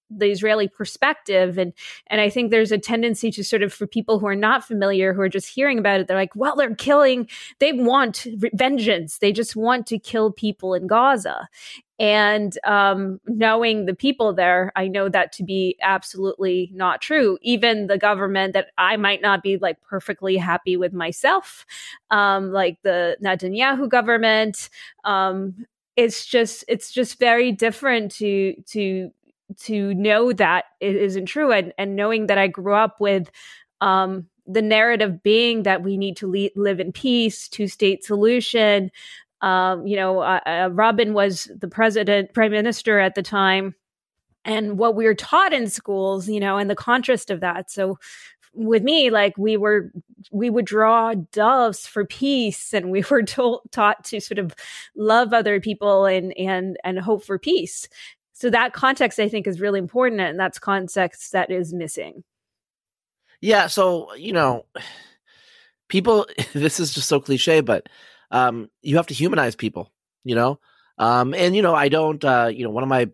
the 0.10 0.28
Israeli 0.28 0.68
perspective. 0.68 1.58
And 1.58 1.74
and 2.08 2.22
I 2.22 2.30
think 2.30 2.52
there's 2.52 2.72
a 2.72 2.78
tendency 2.78 3.32
to 3.32 3.44
sort 3.44 3.64
of 3.64 3.74
for 3.74 3.88
people 3.88 4.20
who 4.20 4.28
are 4.28 4.36
not 4.36 4.64
familiar 4.64 5.14
who 5.14 5.22
are 5.22 5.30
just 5.30 5.48
hearing 5.48 5.80
about 5.80 6.00
it 6.00 6.08
they're 6.08 6.18
like 6.18 6.36
well 6.36 6.56
they're 6.56 6.76
killing 6.76 7.28
they 7.60 7.74
want 7.74 8.28
vengeance. 8.54 9.18
They 9.20 9.32
just 9.32 9.56
want 9.56 9.88
to 9.88 10.00
kill 10.00 10.32
people 10.32 10.74
in 10.74 10.88
Gaza 10.88 11.48
and 11.98 12.58
um, 12.66 13.22
knowing 13.26 13.86
the 13.86 13.96
people 13.96 14.34
there, 14.34 14.72
I 14.76 14.88
know 14.88 15.08
that 15.08 15.32
to 15.34 15.44
be 15.44 15.78
absolutely 15.82 16.70
not 16.74 17.02
true. 17.02 17.38
Even 17.42 17.88
the 17.88 17.98
government 17.98 18.54
that 18.54 18.68
I 18.78 18.98
might 18.98 19.22
not 19.22 19.42
be 19.42 19.58
like 19.58 19.82
perfectly 19.82 20.36
happy 20.36 20.76
with 20.76 20.92
myself, 20.92 21.66
um, 22.12 22.52
like 22.52 22.82
the 22.82 23.18
Netanyahu 23.24 23.88
government, 23.88 24.70
um, 25.06 25.66
it's 25.96 26.26
just 26.26 26.66
it's 26.68 26.92
just 26.92 27.18
very 27.18 27.54
different 27.54 28.12
to 28.14 28.56
to 28.68 29.12
to 29.62 29.94
know 29.94 30.34
that 30.34 30.66
it 30.82 30.98
isn't 30.98 31.28
true, 31.28 31.52
and 31.54 31.74
and 31.78 31.96
knowing 31.96 32.28
that 32.28 32.38
I 32.38 32.48
grew 32.48 32.74
up 32.74 33.00
with. 33.00 33.32
Um, 33.82 34.28
the 34.48 34.62
narrative 34.62 35.24
being 35.24 35.64
that 35.64 35.82
we 35.82 35.98
need 35.98 36.16
to 36.18 36.32
le- 36.32 36.50
live 36.56 36.80
in 36.80 36.92
peace, 36.92 37.48
two 37.48 37.68
state 37.68 38.04
solution, 38.04 38.92
um, 39.46 39.86
you 39.86 39.96
know, 39.96 40.22
uh, 40.22 40.40
uh, 40.48 40.70
Rabin 40.72 41.14
was 41.14 41.50
the 41.56 41.68
president, 41.68 42.34
prime 42.34 42.50
minister 42.50 43.00
at 43.00 43.14
the 43.14 43.22
time. 43.22 43.76
And 44.44 44.78
what 44.80 44.96
we 44.96 45.06
were 45.06 45.14
taught 45.14 45.54
in 45.54 45.70
schools, 45.70 46.28
you 46.28 46.40
know, 46.40 46.58
and 46.58 46.68
the 46.68 46.76
contrast 46.76 47.30
of 47.30 47.42
that. 47.42 47.70
So 47.70 48.00
with 48.56 48.82
me, 48.82 49.12
like 49.12 49.38
we 49.38 49.56
were, 49.56 49.92
we 50.32 50.50
would 50.50 50.66
draw 50.66 51.14
doves 51.32 51.86
for 51.86 52.06
peace, 52.06 52.74
and 52.74 52.90
we 52.90 53.04
were 53.12 53.22
told, 53.22 53.62
taught 53.72 54.04
to 54.06 54.20
sort 54.20 54.40
of 54.40 54.56
love 54.96 55.32
other 55.32 55.60
people 55.60 56.06
and 56.06 56.36
and 56.38 56.78
and 56.84 56.98
hope 56.98 57.24
for 57.24 57.38
peace. 57.38 57.88
So 58.34 58.50
that 58.50 58.74
context, 58.74 59.20
I 59.20 59.30
think, 59.30 59.46
is 59.46 59.62
really 59.62 59.80
important, 59.80 60.22
and 60.22 60.40
that's 60.40 60.58
context 60.58 61.34
that 61.34 61.52
is 61.52 61.72
missing. 61.72 62.24
Yeah. 63.42 63.68
So 63.68 64.14
you 64.16 64.34
know, 64.34 64.66
people. 65.96 66.28
This 66.54 66.80
is 66.80 66.94
just 66.94 67.08
so 67.08 67.20
cliche, 67.20 67.62
but 67.62 67.88
um, 68.32 68.70
you 68.82 68.98
have 68.98 69.08
to 69.08 69.14
humanize 69.14 69.56
people, 69.56 69.92
you 70.24 70.36
know? 70.36 70.60
Um, 70.98 71.34
and, 71.34 71.56
you 71.56 71.62
know, 71.62 71.76
I 71.76 71.90
don't, 71.90 72.24
uh, 72.24 72.50
you 72.54 72.64
know, 72.64 72.70
one 72.70 72.84
of 72.84 72.90
my 72.90 73.10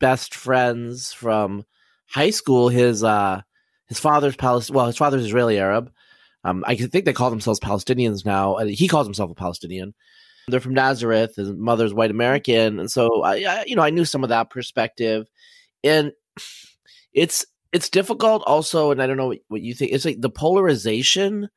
best 0.00 0.34
friends 0.34 1.12
from 1.12 1.64
high 2.06 2.30
school, 2.30 2.68
his, 2.68 3.02
uh, 3.04 3.42
his 3.86 4.00
father's 4.00 4.36
Palestinian, 4.36 4.76
well, 4.76 4.86
his 4.86 4.96
father's 4.96 5.24
Israeli 5.24 5.58
Arab. 5.58 5.90
Um, 6.44 6.64
I 6.66 6.76
think 6.76 7.04
they 7.04 7.12
call 7.12 7.30
themselves 7.30 7.60
Palestinians 7.60 8.24
now. 8.24 8.56
He 8.58 8.88
calls 8.88 9.06
himself 9.06 9.30
a 9.30 9.34
Palestinian. 9.34 9.94
They're 10.48 10.60
from 10.60 10.74
Nazareth. 10.74 11.36
His 11.36 11.50
mother's 11.52 11.94
white 11.94 12.10
American, 12.10 12.78
and 12.78 12.90
so 12.90 13.22
I, 13.22 13.44
I, 13.44 13.64
you 13.66 13.76
know, 13.76 13.82
I 13.82 13.88
knew 13.88 14.04
some 14.04 14.22
of 14.22 14.28
that 14.28 14.50
perspective, 14.50 15.26
and 15.82 16.12
it's 17.14 17.46
it's 17.72 17.88
difficult 17.88 18.42
also. 18.46 18.90
And 18.90 19.00
I 19.00 19.06
don't 19.06 19.16
know 19.16 19.28
what, 19.28 19.38
what 19.48 19.62
you 19.62 19.72
think. 19.72 19.92
It's 19.92 20.04
like 20.04 20.20
the 20.20 20.28
polarization 20.28 21.48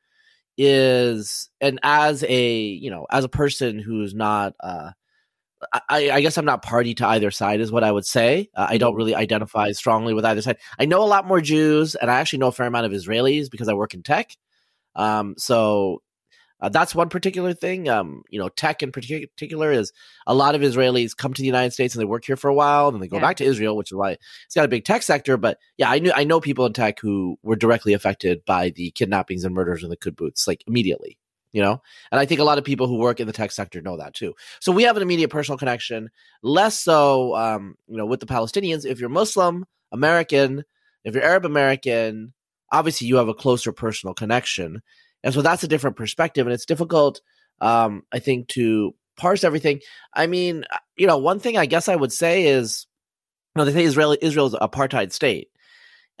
is 0.58 1.48
and 1.60 1.78
as 1.82 2.24
a 2.28 2.58
you 2.58 2.90
know 2.90 3.06
as 3.10 3.24
a 3.24 3.28
person 3.28 3.78
who's 3.78 4.14
not 4.14 4.54
uh 4.60 4.90
I, 5.72 6.10
I 6.12 6.20
guess 6.20 6.38
I'm 6.38 6.44
not 6.44 6.62
party 6.62 6.94
to 6.94 7.06
either 7.08 7.32
side, 7.32 7.60
is 7.60 7.72
what 7.72 7.82
I 7.82 7.90
would 7.90 8.06
say. 8.06 8.48
Uh, 8.54 8.68
I 8.70 8.78
don't 8.78 8.94
really 8.94 9.16
identify 9.16 9.72
strongly 9.72 10.14
with 10.14 10.24
either 10.24 10.40
side. 10.40 10.58
I 10.78 10.84
know 10.84 11.02
a 11.02 11.06
lot 11.06 11.26
more 11.26 11.40
Jews, 11.40 11.96
and 11.96 12.08
I 12.08 12.20
actually 12.20 12.38
know 12.38 12.48
a 12.48 12.52
fair 12.52 12.66
amount 12.66 12.86
of 12.86 12.92
Israelis 12.92 13.50
because 13.50 13.68
I 13.68 13.74
work 13.74 13.92
in 13.92 14.04
tech. 14.04 14.36
Um, 14.94 15.34
so 15.36 16.00
uh, 16.60 16.68
that's 16.68 16.94
one 16.94 17.08
particular 17.08 17.54
thing. 17.54 17.88
Um, 17.88 18.22
you 18.28 18.38
know, 18.38 18.48
tech 18.48 18.82
in 18.82 18.90
particular 18.90 19.70
is 19.70 19.92
a 20.26 20.34
lot 20.34 20.54
of 20.54 20.62
Israelis 20.62 21.16
come 21.16 21.32
to 21.32 21.42
the 21.42 21.46
United 21.46 21.72
States 21.72 21.94
and 21.94 22.00
they 22.00 22.06
work 22.06 22.24
here 22.24 22.36
for 22.36 22.48
a 22.48 22.54
while, 22.54 22.88
and 22.88 23.02
they 23.02 23.08
go 23.08 23.16
yeah. 23.16 23.22
back 23.22 23.36
to 23.36 23.44
Israel, 23.44 23.76
which 23.76 23.90
is 23.90 23.96
why 23.96 24.12
it's 24.46 24.54
got 24.54 24.64
a 24.64 24.68
big 24.68 24.84
tech 24.84 25.02
sector. 25.02 25.36
But 25.36 25.58
yeah, 25.76 25.90
I 25.90 25.98
knew 25.98 26.12
I 26.14 26.24
know 26.24 26.40
people 26.40 26.66
in 26.66 26.72
tech 26.72 26.98
who 27.00 27.38
were 27.42 27.56
directly 27.56 27.92
affected 27.92 28.44
by 28.44 28.70
the 28.70 28.90
kidnappings 28.92 29.44
and 29.44 29.54
murders 29.54 29.84
in 29.84 29.90
the 29.90 29.96
kibbutz, 29.96 30.46
like 30.46 30.64
immediately. 30.66 31.18
You 31.50 31.62
know, 31.62 31.80
and 32.12 32.20
I 32.20 32.26
think 32.26 32.40
a 32.40 32.44
lot 32.44 32.58
of 32.58 32.64
people 32.64 32.88
who 32.88 32.98
work 32.98 33.20
in 33.20 33.26
the 33.26 33.32
tech 33.32 33.52
sector 33.52 33.80
know 33.80 33.96
that 33.96 34.12
too. 34.12 34.34
So 34.60 34.70
we 34.70 34.82
have 34.82 34.96
an 34.96 35.02
immediate 35.02 35.30
personal 35.30 35.56
connection. 35.56 36.10
Less 36.42 36.78
so, 36.78 37.34
um, 37.36 37.74
you 37.86 37.96
know, 37.96 38.04
with 38.04 38.20
the 38.20 38.26
Palestinians. 38.26 38.84
If 38.84 39.00
you're 39.00 39.08
Muslim 39.08 39.64
American, 39.90 40.64
if 41.04 41.14
you're 41.14 41.24
Arab 41.24 41.46
American, 41.46 42.34
obviously 42.70 43.06
you 43.06 43.16
have 43.16 43.28
a 43.28 43.34
closer 43.34 43.72
personal 43.72 44.12
connection 44.12 44.82
and 45.22 45.34
so 45.34 45.42
that's 45.42 45.62
a 45.62 45.68
different 45.68 45.96
perspective. 45.96 46.46
And 46.46 46.54
it's 46.54 46.66
difficult, 46.66 47.20
um, 47.60 48.02
I 48.12 48.18
think, 48.18 48.48
to 48.48 48.94
parse 49.16 49.44
everything. 49.44 49.80
I 50.14 50.26
mean, 50.26 50.64
uh, 50.70 50.78
you 50.96 51.06
know, 51.06 51.18
one 51.18 51.40
thing 51.40 51.56
I 51.56 51.66
guess 51.66 51.88
I 51.88 51.96
would 51.96 52.12
say 52.12 52.44
is, 52.46 52.86
you 53.54 53.60
know, 53.60 53.64
they 53.64 53.72
say 53.72 53.84
Israel 53.84 54.16
Israel's 54.20 54.54
an 54.54 54.60
apartheid 54.60 55.12
state. 55.12 55.48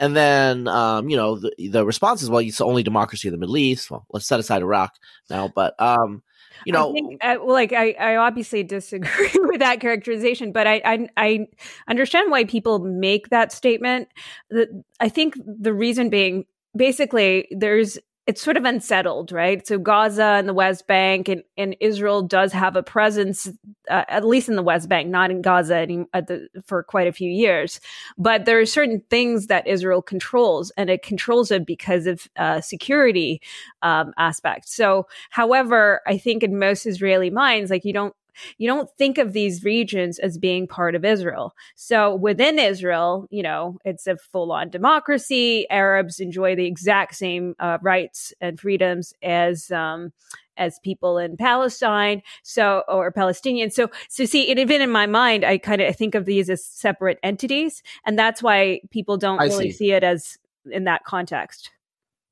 And 0.00 0.14
then, 0.14 0.68
um, 0.68 1.08
you 1.08 1.16
know, 1.16 1.38
the, 1.38 1.52
the 1.70 1.84
response 1.84 2.22
is, 2.22 2.30
well, 2.30 2.40
it's 2.40 2.58
the 2.58 2.64
only 2.64 2.84
democracy 2.84 3.26
in 3.26 3.32
the 3.32 3.38
Middle 3.38 3.56
East. 3.56 3.90
Well, 3.90 4.06
let's 4.12 4.26
set 4.26 4.38
aside 4.38 4.62
Iraq 4.62 4.94
now. 5.28 5.48
But, 5.52 5.74
um, 5.80 6.22
you 6.64 6.72
know, 6.72 6.90
I 6.90 6.92
think, 6.92 7.24
uh, 7.24 7.36
like 7.44 7.72
I, 7.72 7.92
I 7.92 8.16
obviously 8.16 8.62
disagree 8.62 9.30
with 9.34 9.58
that 9.60 9.80
characterization, 9.80 10.52
but 10.52 10.66
I, 10.66 10.80
I, 10.84 11.08
I 11.16 11.46
understand 11.88 12.30
why 12.30 12.44
people 12.44 12.78
make 12.78 13.30
that 13.30 13.52
statement. 13.52 14.08
The, 14.50 14.84
I 15.00 15.08
think 15.08 15.34
the 15.44 15.72
reason 15.72 16.10
being 16.10 16.46
basically 16.76 17.48
there's 17.50 17.98
it's 18.28 18.42
sort 18.42 18.58
of 18.58 18.66
unsettled, 18.66 19.32
right? 19.32 19.66
So 19.66 19.78
Gaza 19.78 20.22
and 20.22 20.46
the 20.46 20.52
West 20.52 20.86
Bank 20.86 21.30
and, 21.30 21.42
and 21.56 21.74
Israel 21.80 22.20
does 22.20 22.52
have 22.52 22.76
a 22.76 22.82
presence, 22.82 23.48
uh, 23.88 24.04
at 24.06 24.22
least 24.22 24.50
in 24.50 24.54
the 24.54 24.62
West 24.62 24.86
Bank, 24.86 25.08
not 25.08 25.30
in 25.30 25.40
Gaza 25.40 25.78
any, 25.78 26.04
the, 26.12 26.46
for 26.66 26.82
quite 26.82 27.08
a 27.08 27.12
few 27.12 27.30
years. 27.30 27.80
But 28.18 28.44
there 28.44 28.60
are 28.60 28.66
certain 28.66 29.02
things 29.08 29.46
that 29.46 29.66
Israel 29.66 30.02
controls, 30.02 30.70
and 30.76 30.90
it 30.90 31.02
controls 31.02 31.50
it 31.50 31.64
because 31.64 32.06
of 32.06 32.28
uh, 32.36 32.60
security 32.60 33.40
um, 33.80 34.12
aspects. 34.18 34.76
So, 34.76 35.06
however, 35.30 36.02
I 36.06 36.18
think 36.18 36.42
in 36.42 36.58
most 36.58 36.84
Israeli 36.84 37.30
minds, 37.30 37.70
like 37.70 37.86
you 37.86 37.94
don't 37.94 38.14
you 38.58 38.68
don't 38.68 38.90
think 38.98 39.18
of 39.18 39.32
these 39.32 39.64
regions 39.64 40.18
as 40.18 40.38
being 40.38 40.66
part 40.66 40.94
of 40.94 41.04
Israel. 41.04 41.54
So 41.74 42.14
within 42.14 42.58
Israel, 42.58 43.26
you 43.30 43.42
know, 43.42 43.78
it's 43.84 44.06
a 44.06 44.16
full 44.16 44.52
on 44.52 44.70
democracy. 44.70 45.68
Arabs 45.70 46.20
enjoy 46.20 46.56
the 46.56 46.66
exact 46.66 47.14
same 47.14 47.54
uh, 47.58 47.78
rights 47.82 48.32
and 48.40 48.58
freedoms 48.58 49.12
as, 49.22 49.70
um, 49.70 50.12
as 50.56 50.78
people 50.80 51.18
in 51.18 51.36
Palestine, 51.36 52.22
so 52.42 52.82
or 52.88 53.12
Palestinians. 53.12 53.72
So, 53.72 53.90
so 54.08 54.24
see, 54.24 54.50
even 54.50 54.82
in 54.82 54.90
my 54.90 55.06
mind, 55.06 55.44
I 55.44 55.58
kind 55.58 55.80
of 55.80 55.94
think 55.96 56.14
of 56.14 56.24
these 56.24 56.50
as 56.50 56.64
separate 56.64 57.18
entities, 57.22 57.82
and 58.04 58.18
that's 58.18 58.42
why 58.42 58.80
people 58.90 59.16
don't 59.16 59.40
I 59.40 59.44
really 59.44 59.70
see. 59.70 59.76
see 59.76 59.92
it 59.92 60.02
as 60.02 60.36
in 60.70 60.84
that 60.84 61.04
context. 61.04 61.70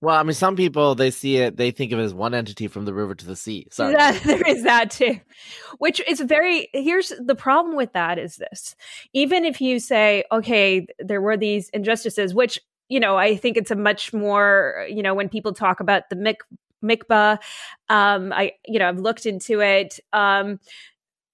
Well, 0.06 0.14
I 0.14 0.22
mean, 0.22 0.34
some 0.34 0.54
people 0.54 0.94
they 0.94 1.10
see 1.10 1.38
it, 1.38 1.56
they 1.56 1.72
think 1.72 1.90
of 1.90 1.98
it 1.98 2.02
as 2.04 2.14
one 2.14 2.32
entity 2.32 2.68
from 2.68 2.84
the 2.84 2.94
river 2.94 3.16
to 3.16 3.26
the 3.26 3.34
sea. 3.34 3.66
That, 3.76 4.22
there 4.25 4.46
is 4.46 4.62
that 4.62 4.92
too, 4.92 5.18
which 5.78 6.00
is 6.06 6.20
very. 6.20 6.68
Here's 6.72 7.12
the 7.18 7.34
problem 7.34 7.75
with 7.75 7.92
that: 7.94 8.16
is 8.16 8.36
this 8.36 8.76
even 9.14 9.44
if 9.44 9.60
you 9.60 9.80
say, 9.80 10.22
okay, 10.30 10.86
there 11.00 11.20
were 11.20 11.36
these 11.36 11.70
injustices, 11.70 12.36
which 12.36 12.60
you 12.88 13.00
know, 13.00 13.16
I 13.16 13.34
think 13.34 13.56
it's 13.56 13.72
a 13.72 13.75
much 13.75 14.12
more, 14.12 14.86
you 14.88 15.02
know, 15.02 15.12
when 15.12 15.28
people 15.28 15.52
talk 15.52 15.80
about 15.80 16.08
the 16.08 16.14
mik- 16.14 16.38
Nakba, 16.84 17.38
um, 17.88 18.32
I, 18.32 18.52
you 18.64 18.78
know, 18.78 18.88
I've 18.88 19.00
looked 19.00 19.26
into 19.26 19.60
it. 19.60 19.98
Um, 20.12 20.60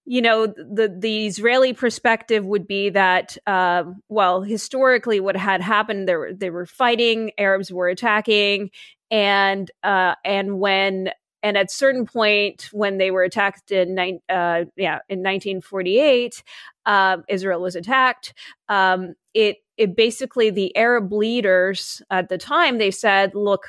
you 0.04 0.20
know 0.20 0.46
the 0.46 0.94
the 0.98 1.26
Israeli 1.26 1.72
perspective 1.72 2.44
would 2.44 2.66
be 2.66 2.90
that 2.90 3.36
uh, 3.46 3.84
well 4.08 4.42
historically 4.42 5.20
what 5.20 5.36
had 5.36 5.60
happened 5.60 6.08
there 6.08 6.18
were 6.18 6.32
they 6.32 6.50
were 6.50 6.66
fighting 6.66 7.32
Arabs 7.38 7.72
were 7.72 7.88
attacking 7.88 8.70
and 9.10 9.70
uh, 9.82 10.14
and 10.24 10.58
when 10.58 11.10
and 11.44 11.56
at 11.56 11.70
certain 11.70 12.06
point 12.06 12.68
when 12.72 12.98
they 12.98 13.10
were 13.10 13.22
attacked 13.22 13.70
in 13.70 13.98
uh, 14.28 14.64
yeah 14.76 14.98
in 15.08 15.20
1948 15.20 16.42
um, 16.86 17.24
Israel 17.28 17.60
was 17.60 17.76
attacked. 17.76 18.34
Um, 18.68 19.14
it 19.34 19.58
it 19.76 19.96
basically 19.96 20.50
the 20.50 20.74
Arab 20.76 21.12
leaders 21.12 22.02
at 22.10 22.28
the 22.28 22.38
time 22.38 22.78
they 22.78 22.90
said, 22.90 23.34
look, 23.34 23.68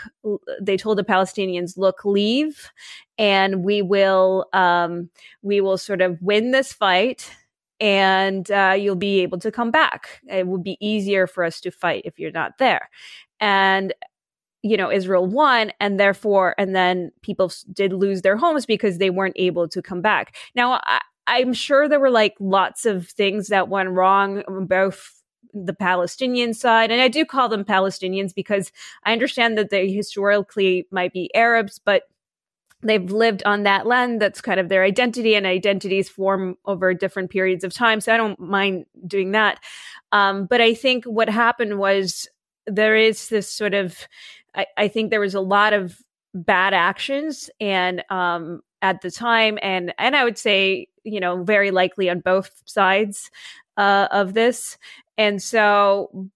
they 0.61 0.77
told 0.77 0.97
the 0.97 1.03
Palestinians, 1.03 1.77
look, 1.77 2.03
leave, 2.03 2.69
and 3.17 3.63
we 3.63 3.81
will 3.81 4.47
um, 4.53 5.09
we 5.41 5.61
will 5.61 5.77
sort 5.77 6.01
of 6.01 6.21
win 6.21 6.51
this 6.51 6.73
fight. 6.73 7.31
And 7.79 8.49
uh, 8.49 8.75
you'll 8.79 8.95
be 8.95 9.21
able 9.21 9.39
to 9.39 9.51
come 9.51 9.69
back. 9.69 10.21
It 10.29 10.47
would 10.47 10.63
be 10.63 10.77
easier 10.79 11.27
for 11.27 11.43
us 11.43 11.59
to 11.61 11.71
fight 11.71 12.03
if 12.05 12.17
you're 12.17 12.31
not 12.31 12.57
there. 12.57 12.89
And 13.39 13.93
you 14.61 14.77
know 14.77 14.89
Israel 14.89 15.25
won 15.25 15.73
and 15.81 15.99
therefore 15.99 16.55
and 16.57 16.73
then 16.73 17.11
people 17.21 17.51
did 17.73 17.91
lose 17.91 18.21
their 18.21 18.37
homes 18.37 18.65
because 18.65 18.97
they 18.97 19.09
weren't 19.09 19.35
able 19.37 19.67
to 19.67 19.81
come 19.81 20.01
back. 20.01 20.35
Now 20.55 20.79
I, 20.85 21.01
I'm 21.27 21.53
sure 21.53 21.87
there 21.87 21.99
were 21.99 22.09
like 22.09 22.35
lots 22.39 22.85
of 22.85 23.07
things 23.09 23.47
that 23.47 23.69
went 23.69 23.89
wrong 23.89 24.43
both 24.67 25.22
the 25.53 25.73
Palestinian 25.73 26.53
side 26.53 26.91
and 26.91 27.01
I 27.01 27.07
do 27.07 27.25
call 27.25 27.49
them 27.49 27.63
Palestinians 27.63 28.33
because 28.33 28.71
I 29.03 29.13
understand 29.13 29.57
that 29.57 29.69
they 29.69 29.91
historically 29.91 30.87
might 30.91 31.13
be 31.13 31.33
Arabs 31.35 31.79
but 31.83 32.03
they've 32.81 33.11
lived 33.11 33.43
on 33.45 33.63
that 33.63 33.85
land 33.85 34.21
that's 34.21 34.41
kind 34.41 34.59
of 34.59 34.67
their 34.67 34.83
identity 34.83 35.35
and 35.35 35.45
identities 35.45 36.09
form 36.09 36.55
over 36.65 36.93
different 36.93 37.29
periods 37.29 37.63
of 37.63 37.73
time 37.73 38.01
so 38.01 38.13
i 38.13 38.17
don't 38.17 38.39
mind 38.39 38.85
doing 39.07 39.31
that. 39.31 39.59
Um, 40.11 40.45
but 40.45 40.61
i 40.61 40.73
think 40.73 41.05
what 41.05 41.29
happened 41.29 41.77
was 41.79 42.27
there 42.65 42.95
is 42.95 43.29
this 43.29 43.51
sort 43.51 43.73
of 43.73 44.07
I, 44.55 44.67
I 44.77 44.87
think 44.87 45.09
there 45.09 45.19
was 45.19 45.35
a 45.35 45.41
lot 45.41 45.73
of 45.73 45.97
bad 46.33 46.73
actions 46.73 47.49
and 47.59 48.03
um, 48.09 48.61
at 48.81 49.01
the 49.01 49.11
time 49.11 49.57
and 49.61 49.93
and 49.97 50.15
I 50.15 50.23
would 50.23 50.37
say 50.37 50.87
you 51.03 51.19
know 51.19 51.43
very 51.43 51.71
likely 51.71 52.09
on 52.09 52.19
both 52.19 52.51
sides 52.65 53.29
uh, 53.77 54.07
of 54.11 54.33
this. 54.33 54.77
And 55.17 55.41
so 55.41 56.29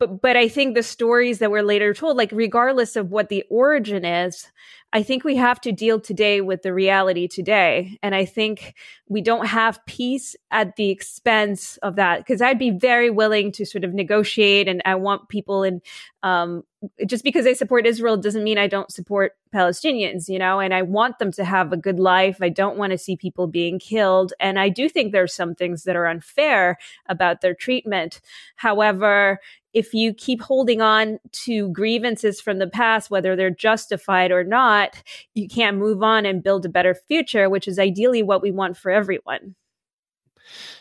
but 0.00 0.20
but 0.20 0.36
I 0.36 0.48
think 0.48 0.74
the 0.74 0.82
stories 0.82 1.38
that 1.38 1.52
were 1.52 1.62
later 1.62 1.94
told 1.94 2.16
like 2.16 2.32
regardless 2.32 2.96
of 2.96 3.12
what 3.12 3.28
the 3.28 3.44
origin 3.48 4.04
is 4.04 4.50
I 4.92 5.04
think 5.04 5.22
we 5.22 5.36
have 5.36 5.60
to 5.60 5.72
deal 5.72 6.00
today 6.00 6.40
with 6.40 6.62
the 6.62 6.74
reality 6.74 7.28
today. 7.28 7.96
And 8.02 8.12
I 8.12 8.24
think 8.24 8.74
we 9.08 9.20
don't 9.20 9.46
have 9.46 9.84
peace 9.86 10.34
at 10.50 10.74
the 10.74 10.90
expense 10.90 11.76
of 11.78 11.94
that 11.96 12.18
because 12.18 12.42
I'd 12.42 12.58
be 12.58 12.70
very 12.70 13.08
willing 13.08 13.52
to 13.52 13.64
sort 13.64 13.84
of 13.84 13.94
negotiate 13.94 14.66
and 14.66 14.82
I 14.84 14.96
want 14.96 15.28
people 15.28 15.62
in, 15.62 15.80
um, 16.24 16.64
just 17.06 17.22
because 17.22 17.46
I 17.46 17.52
support 17.52 17.86
Israel 17.86 18.16
doesn't 18.16 18.42
mean 18.42 18.58
I 18.58 18.66
don't 18.66 18.90
support 18.90 19.36
Palestinians, 19.54 20.28
you 20.28 20.38
know, 20.38 20.58
and 20.58 20.74
I 20.74 20.82
want 20.82 21.18
them 21.18 21.30
to 21.32 21.44
have 21.44 21.72
a 21.72 21.76
good 21.76 22.00
life. 22.00 22.38
I 22.40 22.48
don't 22.48 22.76
want 22.76 22.90
to 22.90 22.98
see 22.98 23.16
people 23.16 23.46
being 23.46 23.78
killed. 23.78 24.32
And 24.40 24.58
I 24.58 24.70
do 24.70 24.88
think 24.88 25.12
there's 25.12 25.34
some 25.34 25.54
things 25.54 25.84
that 25.84 25.94
are 25.94 26.06
unfair 26.06 26.78
about 27.06 27.42
their 27.42 27.54
treatment. 27.54 28.20
However, 28.56 29.40
if 29.72 29.94
you 29.94 30.12
keep 30.12 30.40
holding 30.40 30.80
on 30.80 31.18
to 31.32 31.68
grievances 31.70 32.40
from 32.40 32.58
the 32.58 32.66
past, 32.66 33.10
whether 33.10 33.36
they're 33.36 33.50
justified 33.50 34.32
or 34.32 34.44
not, 34.44 35.02
you 35.34 35.48
can't 35.48 35.76
move 35.76 36.02
on 36.02 36.26
and 36.26 36.42
build 36.42 36.66
a 36.66 36.68
better 36.68 36.94
future, 36.94 37.48
which 37.48 37.68
is 37.68 37.78
ideally 37.78 38.22
what 38.22 38.42
we 38.42 38.50
want 38.50 38.76
for 38.76 38.90
everyone. 38.90 39.54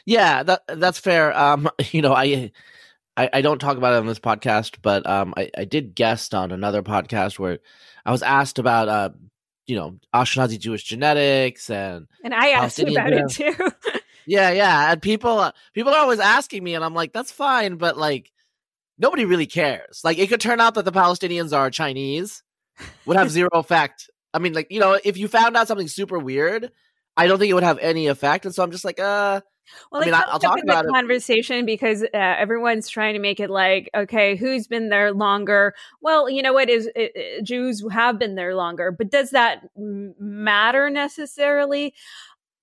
Yeah, 0.06 0.44
that 0.44 0.64
that's 0.68 1.00
fair. 1.00 1.38
Um, 1.38 1.70
you 1.92 2.02
know, 2.02 2.14
I, 2.14 2.52
I, 3.16 3.30
I 3.34 3.42
don't 3.42 3.60
talk 3.60 3.78
about 3.78 3.94
it 3.94 4.00
on 4.00 4.08
this 4.08 4.20
podcast, 4.20 4.78
but 4.82 5.08
um, 5.08 5.34
I, 5.38 5.52
I 5.58 5.66
did 5.66 5.96
guest 5.96 6.34
on 6.34 6.52
another 6.52 6.82
podcast 6.82 7.38
where 7.38 7.60
I 8.06 8.12
was 8.12 8.24
asked 8.24 8.60
about 8.60 8.88
uh, 8.88 9.10
you 9.68 9.76
know, 9.76 10.00
Ashkenazi 10.14 10.60
Jewish 10.60 10.84
genetics 10.84 11.70
and 11.70 12.08
and 12.24 12.34
I 12.34 12.50
asked 12.50 12.80
about 12.80 13.14
it 13.14 13.30
too. 13.30 13.54
yeah, 14.26 14.50
yeah, 14.50 14.92
and 14.92 15.02
people 15.02 15.52
people 15.74 15.94
are 15.94 16.00
always 16.00 16.20
asking 16.20 16.64
me, 16.64 16.74
and 16.74 16.84
I'm 16.84 16.96
like, 16.96 17.14
that's 17.14 17.32
fine, 17.32 17.76
but 17.76 17.96
like 17.96 18.32
nobody 19.00 19.26
really 19.26 19.48
cares. 19.48 20.02
Like 20.04 20.20
it 20.20 20.28
could 20.28 20.42
turn 20.42 20.60
out 20.60 20.76
that 20.76 20.86
the 20.86 20.92
Palestinians 20.92 21.58
are 21.58 21.72
Chinese, 21.72 22.44
would 23.06 23.18
have 23.18 23.32
zero 23.32 23.50
effect. 23.54 24.10
I 24.34 24.40
mean, 24.40 24.54
like 24.54 24.68
you 24.70 24.80
know, 24.80 25.00
if 25.04 25.18
you 25.18 25.28
found 25.28 25.58
out 25.58 25.68
something 25.68 25.88
super 25.88 26.20
weird, 26.20 26.72
I 27.18 27.28
don't 27.28 27.40
think 27.40 27.50
it 27.50 27.56
would 27.56 27.64
have 27.64 27.80
any 27.80 28.08
effect. 28.08 28.46
And 28.46 28.54
so 28.54 28.62
I'm 28.64 28.72
just 28.72 28.86
like, 28.86 29.00
uh. 29.00 29.42
Well, 29.92 30.02
I 30.02 30.06
mean, 30.06 30.16
I'll 30.16 30.40
talk 30.40 30.58
about 30.64 30.86
the 30.86 30.92
conversation 30.92 31.64
because 31.64 32.02
uh, 32.02 32.08
everyone's 32.14 32.90
trying 32.90 33.14
to 33.14 33.20
make 33.20 33.40
it 33.40 33.52
like, 33.52 33.88
okay, 33.94 34.36
who's 34.36 34.66
been 34.66 34.90
there 34.90 35.14
longer? 35.14 35.76
Well, 36.02 36.28
you 36.28 36.42
know 36.42 36.54
what 36.54 36.72
is 36.72 36.88
it, 36.96 37.12
it, 37.14 37.44
Jews 37.44 37.86
have 37.92 38.18
been 38.18 38.34
there 38.34 38.56
longer, 38.56 38.90
but 38.92 39.12
does 39.12 39.30
that 39.30 39.70
matter 39.78 40.90
necessarily? 40.90 41.94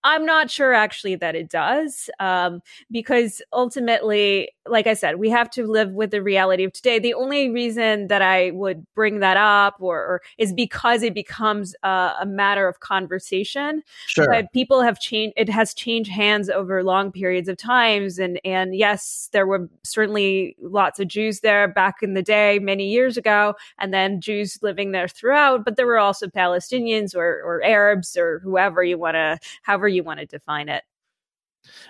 I'm 0.06 0.24
not 0.24 0.52
sure 0.52 0.72
actually 0.72 1.16
that 1.16 1.34
it 1.34 1.48
does, 1.50 2.08
um, 2.20 2.62
because 2.92 3.42
ultimately, 3.52 4.50
like 4.64 4.86
I 4.86 4.94
said, 4.94 5.16
we 5.16 5.30
have 5.30 5.50
to 5.50 5.66
live 5.66 5.90
with 5.90 6.12
the 6.12 6.22
reality 6.22 6.62
of 6.62 6.72
today. 6.72 7.00
The 7.00 7.12
only 7.14 7.50
reason 7.50 8.06
that 8.06 8.22
I 8.22 8.52
would 8.52 8.86
bring 8.94 9.18
that 9.18 9.36
up 9.36 9.76
or, 9.80 9.98
or 9.98 10.22
is 10.38 10.52
because 10.52 11.02
it 11.02 11.12
becomes 11.12 11.74
a, 11.82 12.12
a 12.20 12.26
matter 12.26 12.68
of 12.68 12.78
conversation. 12.78 13.82
Sure. 14.06 14.28
But 14.28 14.52
people 14.52 14.80
have 14.80 15.00
changed. 15.00 15.34
It 15.36 15.48
has 15.48 15.74
changed 15.74 16.08
hands 16.08 16.48
over 16.50 16.84
long 16.84 17.10
periods 17.10 17.48
of 17.48 17.56
times, 17.56 18.20
and 18.20 18.40
and 18.44 18.76
yes, 18.76 19.28
there 19.32 19.46
were 19.46 19.68
certainly 19.82 20.54
lots 20.60 21.00
of 21.00 21.08
Jews 21.08 21.40
there 21.40 21.66
back 21.66 21.96
in 22.00 22.14
the 22.14 22.22
day, 22.22 22.60
many 22.60 22.88
years 22.88 23.16
ago, 23.16 23.56
and 23.80 23.92
then 23.92 24.20
Jews 24.20 24.60
living 24.62 24.92
there 24.92 25.08
throughout. 25.08 25.64
But 25.64 25.74
there 25.74 25.86
were 25.86 25.98
also 25.98 26.28
Palestinians 26.28 27.16
or 27.16 27.42
or 27.42 27.60
Arabs 27.64 28.16
or 28.16 28.38
whoever 28.38 28.84
you 28.84 28.98
want 28.98 29.16
to, 29.16 29.40
however 29.62 29.88
you 29.88 29.95
want 30.00 30.20
to 30.20 30.26
define 30.26 30.68
it. 30.68 30.82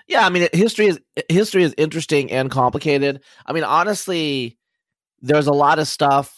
Yeah, 0.06 0.24
I 0.24 0.30
mean, 0.30 0.48
history 0.52 0.86
is 0.86 1.00
history 1.28 1.62
is 1.62 1.74
interesting 1.76 2.30
and 2.32 2.50
complicated. 2.50 3.20
I 3.44 3.52
mean, 3.52 3.64
honestly, 3.64 4.58
there's 5.20 5.46
a 5.46 5.52
lot 5.52 5.78
of 5.78 5.88
stuff 5.88 6.34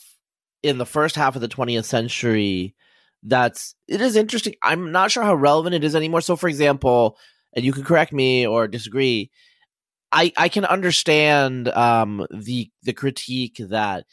in 0.63 0.79
the 0.79 0.87
first 0.87 1.15
half 1.15 1.37
of 1.37 1.41
the 1.41 1.49
20th 1.49 1.85
century 1.85 2.75
that's 3.23 3.75
it 3.87 4.01
is 4.01 4.17
interesting. 4.17 4.55
I'm 4.63 4.93
not 4.93 5.11
sure 5.11 5.23
how 5.23 5.35
relevant 5.35 5.75
it 5.75 5.85
is 5.85 5.97
anymore. 5.97 6.21
So, 6.21 6.37
for 6.37 6.49
example, 6.49 7.19
and 7.53 7.65
you 7.65 7.73
can 7.73 7.85
correct 7.85 8.13
me 8.13 8.47
or 8.47 8.69
disagree. 8.69 9.31
I 10.13 10.33
I 10.37 10.49
can 10.49 10.65
understand 10.65 11.69
um, 11.69 12.27
the 12.31 12.71
the 12.83 12.93
critique 12.93 13.57
that 13.59 14.05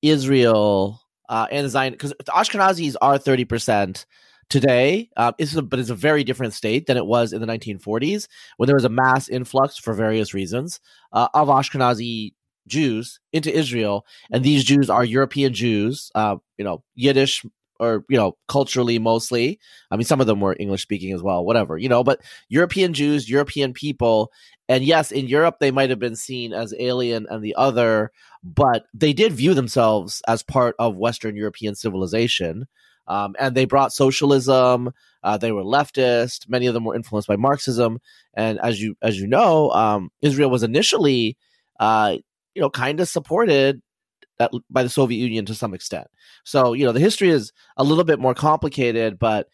Israel 0.00 1.00
uh, 1.28 1.46
and 1.50 1.68
Zion 1.68 1.92
because 1.92 2.14
the 2.18 2.32
Ashkenazis 2.32 2.96
are 3.00 3.18
30 3.18 3.44
percent 3.44 4.06
today 4.48 5.08
uh, 5.16 5.32
a, 5.38 5.62
but 5.62 5.78
it's 5.78 5.90
a 5.90 5.94
very 5.94 6.24
different 6.24 6.52
state 6.52 6.86
than 6.86 6.96
it 6.96 7.06
was 7.06 7.32
in 7.32 7.40
the 7.40 7.46
1940s 7.46 8.28
when 8.56 8.66
there 8.66 8.76
was 8.76 8.84
a 8.84 8.88
mass 8.88 9.28
influx 9.28 9.78
for 9.78 9.94
various 9.94 10.34
reasons 10.34 10.80
uh, 11.12 11.28
of 11.34 11.48
ashkenazi 11.48 12.32
jews 12.68 13.18
into 13.32 13.54
israel. 13.54 14.06
And 14.30 14.44
these 14.44 14.64
jews 14.64 14.90
are 14.90 15.04
european 15.04 15.52
jews 15.52 16.10
uh, 16.14 16.36
you 16.58 16.64
know 16.64 16.82
yiddish 16.94 17.44
or 17.80 18.04
you 18.08 18.16
know 18.16 18.36
culturally 18.46 18.98
mostly. 18.98 19.58
I 19.90 19.96
mean 19.96 20.04
some 20.04 20.20
of 20.20 20.26
them 20.26 20.40
were 20.40 20.56
english 20.58 20.82
speaking 20.82 21.12
as 21.12 21.22
well 21.22 21.44
whatever 21.44 21.76
you 21.78 21.88
know 21.88 22.04
but 22.04 22.20
european 22.48 22.92
jews 22.92 23.28
european 23.28 23.72
people. 23.72 24.30
And 24.68 24.84
yes 24.84 25.10
in 25.10 25.26
europe 25.26 25.56
they 25.60 25.70
might 25.70 25.90
have 25.90 25.98
been 25.98 26.16
seen 26.16 26.52
as 26.52 26.74
alien 26.78 27.26
and 27.28 27.42
the 27.42 27.54
other 27.56 28.12
but 28.44 28.84
they 28.94 29.12
did 29.12 29.32
view 29.32 29.54
themselves 29.54 30.22
as 30.28 30.42
part 30.42 30.76
of 30.78 30.96
western 30.96 31.36
european 31.36 31.74
civilization 31.74 32.66
um, 33.06 33.34
and 33.38 33.54
they 33.54 33.64
brought 33.64 33.92
socialism. 33.92 34.92
Uh, 35.22 35.36
they 35.36 35.52
were 35.52 35.62
leftist. 35.62 36.48
Many 36.48 36.66
of 36.66 36.74
them 36.74 36.84
were 36.84 36.94
influenced 36.94 37.28
by 37.28 37.36
Marxism. 37.36 37.98
And 38.34 38.58
as 38.60 38.80
you 38.80 38.96
as 39.02 39.18
you 39.20 39.26
know, 39.26 39.70
um, 39.70 40.10
Israel 40.20 40.50
was 40.50 40.62
initially, 40.62 41.36
uh, 41.78 42.16
you 42.54 42.62
know, 42.62 42.70
kind 42.70 43.00
of 43.00 43.08
supported 43.08 43.82
by 44.70 44.82
the 44.82 44.88
Soviet 44.88 45.18
Union 45.18 45.44
to 45.46 45.54
some 45.54 45.74
extent. 45.74 46.08
So 46.44 46.72
you 46.72 46.84
know, 46.84 46.92
the 46.92 47.00
history 47.00 47.30
is 47.30 47.52
a 47.76 47.84
little 47.84 48.04
bit 48.04 48.18
more 48.18 48.34
complicated. 48.34 49.18
But 49.18 49.48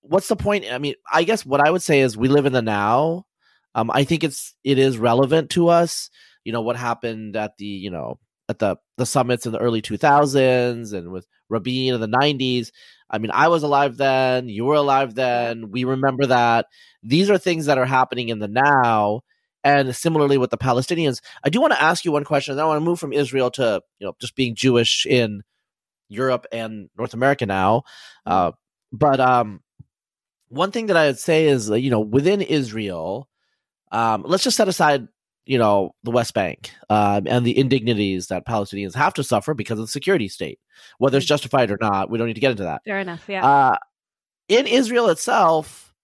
what's 0.00 0.28
the 0.28 0.36
point? 0.36 0.64
I 0.70 0.78
mean, 0.78 0.94
I 1.12 1.24
guess 1.24 1.46
what 1.46 1.66
I 1.66 1.70
would 1.70 1.82
say 1.82 2.00
is 2.00 2.16
we 2.16 2.28
live 2.28 2.46
in 2.46 2.52
the 2.52 2.62
now. 2.62 3.26
Um, 3.74 3.90
I 3.90 4.04
think 4.04 4.24
it's 4.24 4.54
it 4.64 4.78
is 4.78 4.98
relevant 4.98 5.50
to 5.50 5.68
us. 5.68 6.10
You 6.44 6.52
know 6.52 6.62
what 6.62 6.76
happened 6.76 7.36
at 7.36 7.56
the 7.56 7.66
you 7.66 7.90
know 7.90 8.18
at 8.48 8.58
the 8.58 8.76
the 8.98 9.06
summits 9.06 9.46
in 9.46 9.52
the 9.52 9.58
early 9.58 9.82
2000s 9.82 10.92
and 10.92 11.10
with 11.10 11.26
Rabin 11.48 11.94
in 11.94 12.00
the 12.00 12.08
90s. 12.08 12.70
I 13.10 13.18
mean, 13.18 13.30
I 13.32 13.48
was 13.48 13.62
alive 13.62 13.96
then, 13.96 14.48
you 14.48 14.64
were 14.64 14.74
alive 14.74 15.14
then, 15.14 15.70
we 15.70 15.84
remember 15.84 16.26
that. 16.26 16.66
These 17.02 17.30
are 17.30 17.38
things 17.38 17.66
that 17.66 17.78
are 17.78 17.84
happening 17.84 18.30
in 18.30 18.38
the 18.38 18.48
now. 18.48 19.22
And 19.64 19.94
similarly 19.94 20.38
with 20.38 20.50
the 20.50 20.58
Palestinians, 20.58 21.20
I 21.44 21.50
do 21.50 21.60
want 21.60 21.72
to 21.72 21.82
ask 21.82 22.04
you 22.04 22.12
one 22.12 22.24
question. 22.24 22.52
and 22.52 22.60
I 22.60 22.64
want 22.64 22.78
to 22.80 22.84
move 22.84 22.98
from 22.98 23.12
Israel 23.12 23.50
to, 23.52 23.80
you 23.98 24.06
know, 24.06 24.14
just 24.20 24.34
being 24.34 24.56
Jewish 24.56 25.06
in 25.06 25.42
Europe 26.08 26.46
and 26.50 26.88
North 26.98 27.14
America 27.14 27.46
now. 27.46 27.82
Uh, 28.26 28.52
but 28.92 29.20
um, 29.20 29.60
one 30.48 30.70
thing 30.70 30.86
that 30.86 30.96
I 30.96 31.06
would 31.06 31.18
say 31.18 31.46
is, 31.46 31.70
you 31.70 31.90
know, 31.90 32.00
within 32.00 32.40
Israel, 32.40 33.28
um, 33.92 34.24
let's 34.26 34.44
just 34.44 34.56
set 34.56 34.68
aside 34.68 35.06
you 35.44 35.58
know 35.58 35.94
the 36.04 36.10
West 36.10 36.34
Bank 36.34 36.72
um, 36.88 37.26
and 37.26 37.44
the 37.44 37.56
indignities 37.56 38.28
that 38.28 38.46
Palestinians 38.46 38.94
have 38.94 39.14
to 39.14 39.24
suffer 39.24 39.54
because 39.54 39.78
of 39.78 39.86
the 39.86 39.92
security 39.92 40.28
state, 40.28 40.58
whether 40.98 41.16
it's 41.16 41.26
mm. 41.26 41.30
justified 41.30 41.70
or 41.70 41.78
not. 41.80 42.10
We 42.10 42.18
don't 42.18 42.26
need 42.26 42.34
to 42.34 42.40
get 42.40 42.52
into 42.52 42.64
that. 42.64 42.82
Fair 42.84 43.00
enough. 43.00 43.24
Yeah. 43.28 43.46
Uh, 43.46 43.76
in 44.48 44.66
Israel 44.66 45.08
itself, 45.08 45.94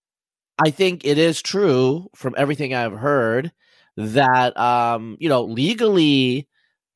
I 0.58 0.70
think 0.70 1.04
it 1.04 1.18
is 1.18 1.42
true 1.42 2.08
from 2.14 2.34
everything 2.36 2.74
I've 2.74 2.98
heard 2.98 3.52
that 3.96 4.56
um, 4.56 5.16
you 5.20 5.28
know 5.28 5.44
legally 5.44 6.48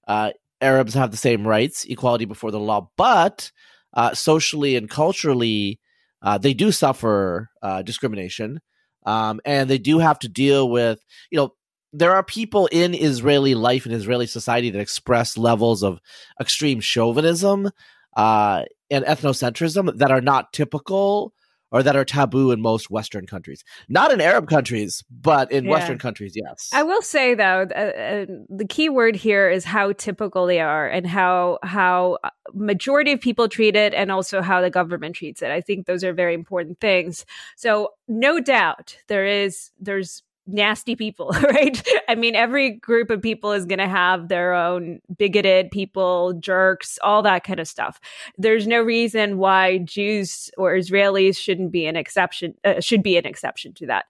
uh, 0.09 0.33
Arabs 0.61 0.95
have 0.95 1.11
the 1.11 1.17
same 1.17 1.47
rights, 1.47 1.85
equality 1.85 2.25
before 2.25 2.51
the 2.51 2.61
law, 2.61 2.89
but 2.97 3.51
uh, 3.95 4.15
socially 4.15 4.77
and 4.77 4.89
culturally 4.89 5.79
uh, 6.23 6.39
they 6.39 6.55
do 6.55 6.73
suffer 6.73 7.51
uh, 7.63 7.83
discrimination, 7.83 8.61
um, 9.07 9.41
and 9.45 9.69
they 9.69 9.79
do 9.79 9.99
have 9.99 10.19
to 10.21 10.29
deal 10.29 10.71
with 10.71 11.01
you 11.31 11.37
know 11.37 11.53
there 11.93 12.15
are 12.15 12.23
people 12.23 12.69
in 12.73 12.95
Israeli 12.95 13.55
life 13.55 13.87
and 13.87 13.95
Israeli 13.95 14.27
society 14.27 14.71
that 14.71 14.81
express 14.81 15.37
levels 15.37 15.83
of 15.83 16.01
extreme 16.41 16.81
chauvinism 16.81 17.71
uh, 18.17 18.63
and 18.91 19.05
ethnocentrism 19.05 19.97
that 19.99 20.11
are 20.11 20.21
not 20.21 20.53
typical 20.53 21.33
or 21.73 21.83
that 21.83 21.97
are 21.97 22.05
taboo 22.05 22.51
in 22.51 22.61
most 22.61 22.91
Western 22.91 23.27
countries. 23.27 23.65
Not 23.89 24.13
in 24.13 24.21
Arab 24.21 24.47
countries, 24.47 25.03
but 25.11 25.51
in 25.51 25.65
Yeah. 25.65 25.71
Western 25.71 25.99
countries, 25.99 26.35
yes. 26.37 26.69
I 26.73 26.83
will 26.83 27.01
say 27.01 27.35
though, 27.35 27.67
uh, 27.75 27.75
uh, 27.75 28.27
the 28.51 28.67
key 28.69 28.91
word 28.91 29.17
here 29.17 29.49
is 29.49 29.65
how 29.65 29.93
typical 29.93 30.47
they 30.47 30.61
are, 30.61 30.87
and 30.87 31.07
how 31.07 31.59
how 31.63 32.19
uh, 32.23 32.29
majority 32.53 33.13
of 33.13 33.21
people 33.21 33.49
treat 33.49 33.75
it, 33.75 33.95
and 33.95 34.13
also 34.13 34.43
how 34.43 34.61
the 34.61 34.69
government 34.71 35.17
treats 35.17 35.41
it. 35.41 35.51
I 35.51 35.63
think 35.63 35.87
those 35.87 36.05
are 36.05 36.13
very 36.13 36.35
important 36.35 36.79
things. 36.79 37.25
So, 37.57 37.89
no 38.07 38.39
doubt, 38.39 38.99
there 39.09 39.25
is 39.25 39.71
there's 39.81 40.23
nasty 40.47 40.97
people, 40.97 41.31
right? 41.43 41.83
I 42.09 42.15
mean, 42.15 42.35
every 42.35 42.71
group 42.71 43.11
of 43.11 43.23
people 43.23 43.53
is 43.53 43.65
going 43.65 43.79
to 43.79 43.89
have 43.89 44.29
their 44.29 44.55
own 44.55 45.01
bigoted 45.17 45.71
people, 45.71 46.35
jerks, 46.35 46.99
all 47.03 47.23
that 47.23 47.45
kind 47.45 47.61
of 47.61 47.69
stuff. 47.69 48.01
There's 48.37 48.67
no 48.67 48.83
reason 48.83 49.39
why 49.39 49.79
Jews 49.79 50.51
or 50.59 50.75
Israelis 50.75 51.37
shouldn't 51.37 51.73
be 51.73 51.87
an 51.87 51.97
exception. 51.97 52.55
Uh, 52.65 52.81
should 52.81 53.03
be 53.03 53.17
an 53.17 53.27
exception 53.27 53.73
to 53.75 53.87
that. 53.87 54.07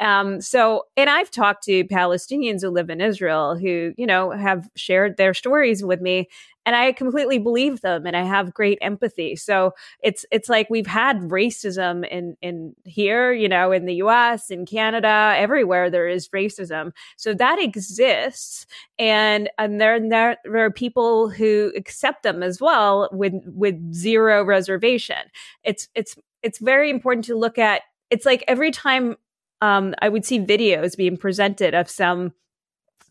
Um, 0.00 0.40
so, 0.40 0.86
and 0.96 1.08
I've 1.08 1.30
talked 1.30 1.64
to 1.64 1.84
Palestinians 1.84 2.62
who 2.62 2.70
live 2.70 2.90
in 2.90 3.00
Israel 3.00 3.56
who, 3.56 3.94
you 3.96 4.06
know, 4.06 4.30
have 4.30 4.68
shared 4.74 5.16
their 5.16 5.34
stories 5.34 5.84
with 5.84 6.00
me, 6.00 6.28
and 6.66 6.74
I 6.74 6.92
completely 6.92 7.38
believe 7.38 7.80
them, 7.80 8.06
and 8.06 8.16
I 8.16 8.24
have 8.24 8.52
great 8.52 8.78
empathy. 8.82 9.36
So 9.36 9.72
it's 10.02 10.26
it's 10.32 10.48
like 10.48 10.68
we've 10.68 10.86
had 10.86 11.20
racism 11.20 12.06
in 12.06 12.36
in 12.42 12.74
here, 12.84 13.32
you 13.32 13.48
know, 13.48 13.70
in 13.70 13.86
the 13.86 13.94
U.S., 13.94 14.50
in 14.50 14.66
Canada, 14.66 15.34
everywhere 15.36 15.88
there 15.88 16.08
is 16.08 16.28
racism. 16.30 16.90
So 17.16 17.32
that 17.34 17.60
exists, 17.60 18.66
and 18.98 19.48
and 19.58 19.80
there 19.80 20.00
there, 20.00 20.36
are 20.56 20.70
people 20.72 21.30
who 21.30 21.72
accept 21.76 22.24
them 22.24 22.42
as 22.42 22.60
well 22.60 23.08
with 23.12 23.34
with 23.46 23.94
zero 23.94 24.44
reservation. 24.44 25.30
It's 25.62 25.88
it's 25.94 26.16
it's 26.42 26.58
very 26.58 26.90
important 26.90 27.24
to 27.26 27.36
look 27.36 27.58
at. 27.58 27.82
It's 28.10 28.26
like 28.26 28.42
every 28.48 28.72
time 28.72 29.16
um, 29.60 29.94
I 30.02 30.08
would 30.08 30.24
see 30.24 30.40
videos 30.40 30.96
being 30.96 31.16
presented 31.16 31.74
of 31.74 31.88
some 31.88 32.32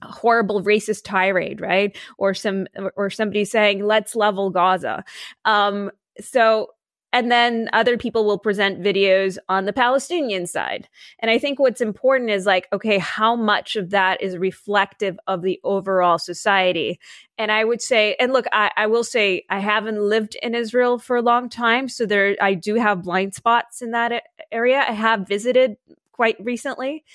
horrible 0.02 0.64
racist 0.64 1.04
tirade, 1.04 1.62
right? 1.62 1.96
Or 2.18 2.34
some 2.34 2.68
or 2.96 3.10
somebody 3.10 3.46
saying, 3.46 3.84
"Let's 3.84 4.16
level 4.16 4.50
Gaza." 4.50 5.04
Um, 5.46 5.92
so, 6.20 6.70
and 7.12 7.32
then 7.32 7.70
other 7.72 7.98
people 7.98 8.26
will 8.26 8.38
present 8.38 8.82
videos 8.82 9.38
on 9.48 9.66
the 9.66 9.74
Palestinian 9.74 10.48
side. 10.48 10.90
And 11.20 11.32
I 11.32 11.40
think 11.40 11.60
what's 11.60 11.82
important 11.82 12.30
is 12.30 12.46
like, 12.46 12.68
okay, 12.74 12.98
how 12.98 13.36
much 13.36 13.76
of 13.78 13.92
that 13.92 14.22
is 14.22 14.38
reflective 14.38 15.18
of 15.26 15.42
the 15.42 15.60
overall 15.64 16.20
society? 16.20 17.00
And 17.38 17.52
I 17.52 17.64
would 17.64 17.82
say, 17.82 18.16
and 18.20 18.34
look, 18.34 18.46
I, 18.52 18.70
I 18.76 18.88
will 18.88 19.04
say, 19.04 19.46
I 19.50 19.60
haven't 19.60 20.02
lived 20.02 20.36
in 20.42 20.56
Israel 20.56 21.00
for 21.00 21.16
a 21.16 21.22
long 21.22 21.50
time, 21.50 21.88
so 21.88 22.06
there, 22.06 22.36
I 22.42 22.54
do 22.54 22.76
have 22.76 23.04
blind 23.04 23.34
spots 23.34 23.82
in 23.82 23.92
that 23.92 24.24
area. 24.52 24.84
I 24.86 24.92
have 24.94 25.28
visited 25.28 25.78
quite 26.12 26.36
recently. 26.40 27.06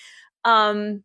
Um, 0.45 1.05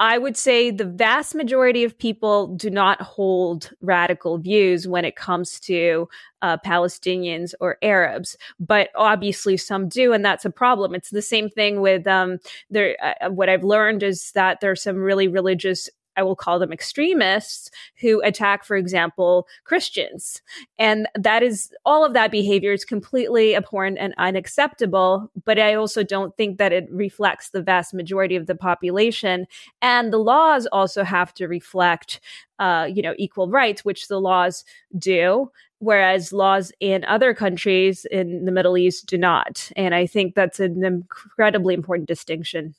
I 0.00 0.16
would 0.16 0.36
say 0.36 0.70
the 0.70 0.84
vast 0.84 1.34
majority 1.34 1.82
of 1.82 1.98
people 1.98 2.48
do 2.54 2.70
not 2.70 3.00
hold 3.02 3.70
radical 3.80 4.38
views 4.38 4.86
when 4.86 5.04
it 5.04 5.16
comes 5.16 5.58
to 5.60 6.08
uh, 6.40 6.56
Palestinians 6.64 7.52
or 7.60 7.78
Arabs, 7.82 8.36
but 8.60 8.90
obviously 8.94 9.56
some 9.56 9.88
do, 9.88 10.12
and 10.12 10.24
that's 10.24 10.44
a 10.44 10.50
problem. 10.50 10.94
It's 10.94 11.10
the 11.10 11.22
same 11.22 11.48
thing 11.48 11.80
with 11.80 12.06
um, 12.06 12.38
there. 12.70 12.96
Uh, 13.02 13.30
what 13.30 13.48
I've 13.48 13.64
learned 13.64 14.04
is 14.04 14.30
that 14.32 14.60
there's 14.60 14.82
some 14.82 14.98
really 14.98 15.26
religious. 15.26 15.90
I 16.18 16.22
will 16.22 16.36
call 16.36 16.58
them 16.58 16.72
extremists 16.72 17.70
who 18.00 18.20
attack, 18.22 18.64
for 18.64 18.76
example, 18.76 19.46
Christians. 19.64 20.42
And 20.78 21.08
that 21.14 21.42
is 21.44 21.72
all 21.86 22.04
of 22.04 22.12
that 22.14 22.32
behavior 22.32 22.72
is 22.72 22.84
completely 22.84 23.54
abhorrent 23.54 23.98
and 23.98 24.14
unacceptable. 24.18 25.30
But 25.44 25.60
I 25.60 25.74
also 25.74 26.02
don't 26.02 26.36
think 26.36 26.58
that 26.58 26.72
it 26.72 26.88
reflects 26.90 27.50
the 27.50 27.62
vast 27.62 27.94
majority 27.94 28.34
of 28.34 28.46
the 28.46 28.56
population. 28.56 29.46
And 29.80 30.12
the 30.12 30.18
laws 30.18 30.66
also 30.66 31.04
have 31.04 31.32
to 31.34 31.46
reflect, 31.46 32.20
uh, 32.58 32.88
you 32.92 33.00
know, 33.00 33.14
equal 33.16 33.48
rights, 33.48 33.84
which 33.84 34.08
the 34.08 34.20
laws 34.20 34.64
do. 34.98 35.50
Whereas 35.78 36.32
laws 36.32 36.72
in 36.80 37.04
other 37.04 37.32
countries 37.32 38.04
in 38.10 38.44
the 38.44 38.50
Middle 38.50 38.76
East 38.76 39.06
do 39.06 39.16
not. 39.16 39.70
And 39.76 39.94
I 39.94 40.06
think 40.06 40.34
that's 40.34 40.58
an 40.58 40.82
incredibly 40.82 41.74
important 41.74 42.08
distinction. 42.08 42.74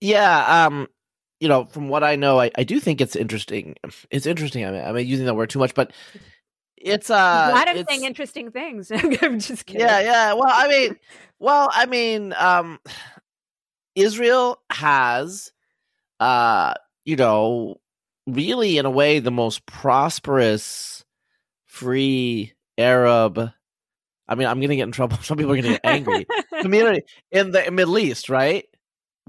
Yeah, 0.00 0.66
um, 0.66 0.88
you 1.44 1.48
know, 1.48 1.66
from 1.66 1.88
what 1.90 2.02
I 2.02 2.16
know, 2.16 2.40
I, 2.40 2.50
I 2.56 2.64
do 2.64 2.80
think 2.80 3.02
it's 3.02 3.14
interesting. 3.14 3.76
It's 4.10 4.24
interesting. 4.24 4.64
I 4.64 4.70
mean, 4.70 4.82
I'm 4.82 4.96
using 4.96 5.26
that 5.26 5.34
word 5.34 5.50
too 5.50 5.58
much, 5.58 5.74
but 5.74 5.92
it's 6.74 7.10
uh, 7.10 7.50
a 7.52 7.54
lot 7.54 7.76
of 7.76 7.86
saying 7.86 8.04
interesting 8.04 8.50
things. 8.50 8.90
I'm 9.20 9.38
just 9.38 9.66
kidding. 9.66 9.82
Yeah, 9.82 10.00
yeah. 10.00 10.32
Well, 10.32 10.48
I 10.50 10.68
mean, 10.68 10.96
well, 11.38 11.68
I 11.70 11.84
mean, 11.84 12.32
um, 12.38 12.80
Israel 13.94 14.62
has, 14.70 15.52
uh, 16.18 16.72
you 17.04 17.16
know, 17.16 17.76
really 18.26 18.78
in 18.78 18.86
a 18.86 18.90
way 18.90 19.18
the 19.18 19.30
most 19.30 19.66
prosperous, 19.66 21.04
free 21.66 22.54
Arab. 22.78 23.50
I 24.26 24.34
mean, 24.34 24.48
I'm 24.48 24.62
gonna 24.62 24.76
get 24.76 24.84
in 24.84 24.92
trouble. 24.92 25.18
Some 25.22 25.36
people 25.36 25.52
are 25.52 25.56
gonna 25.56 25.68
get 25.72 25.80
angry. 25.84 26.26
Community 26.62 27.02
in 27.30 27.50
the 27.50 27.70
Middle 27.70 27.98
East, 27.98 28.30
right? 28.30 28.64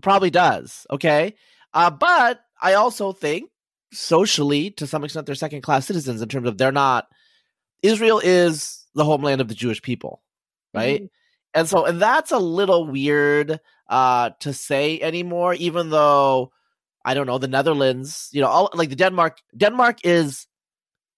Probably 0.01 0.29
does. 0.29 0.87
Okay, 0.89 1.35
uh, 1.75 1.91
but 1.91 2.41
I 2.61 2.73
also 2.73 3.11
think 3.13 3.51
socially, 3.93 4.71
to 4.71 4.87
some 4.87 5.03
extent, 5.03 5.25
they're 5.27 5.35
second 5.35 5.61
class 5.61 5.85
citizens 5.85 6.21
in 6.21 6.29
terms 6.29 6.47
of 6.47 6.57
they're 6.57 6.71
not. 6.71 7.07
Israel 7.83 8.19
is 8.23 8.85
the 8.95 9.05
homeland 9.05 9.41
of 9.41 9.47
the 9.47 9.55
Jewish 9.55 9.81
people, 9.81 10.23
right? 10.73 11.03
Mhm. 11.03 11.09
And 11.53 11.69
so, 11.69 11.85
and 11.85 12.01
that's 12.01 12.31
a 12.31 12.39
little 12.39 12.87
weird 12.87 13.59
uh, 13.89 14.31
to 14.39 14.53
say 14.53 14.99
anymore, 15.01 15.53
even 15.53 15.89
though 15.89 16.51
I 17.05 17.13
don't 17.13 17.27
know 17.27 17.37
the 17.37 17.47
Netherlands, 17.47 18.29
you 18.33 18.41
know, 18.41 18.47
all 18.47 18.69
like 18.73 18.89
the 18.89 18.95
Denmark. 18.95 19.37
Denmark 19.55 19.99
is 20.03 20.47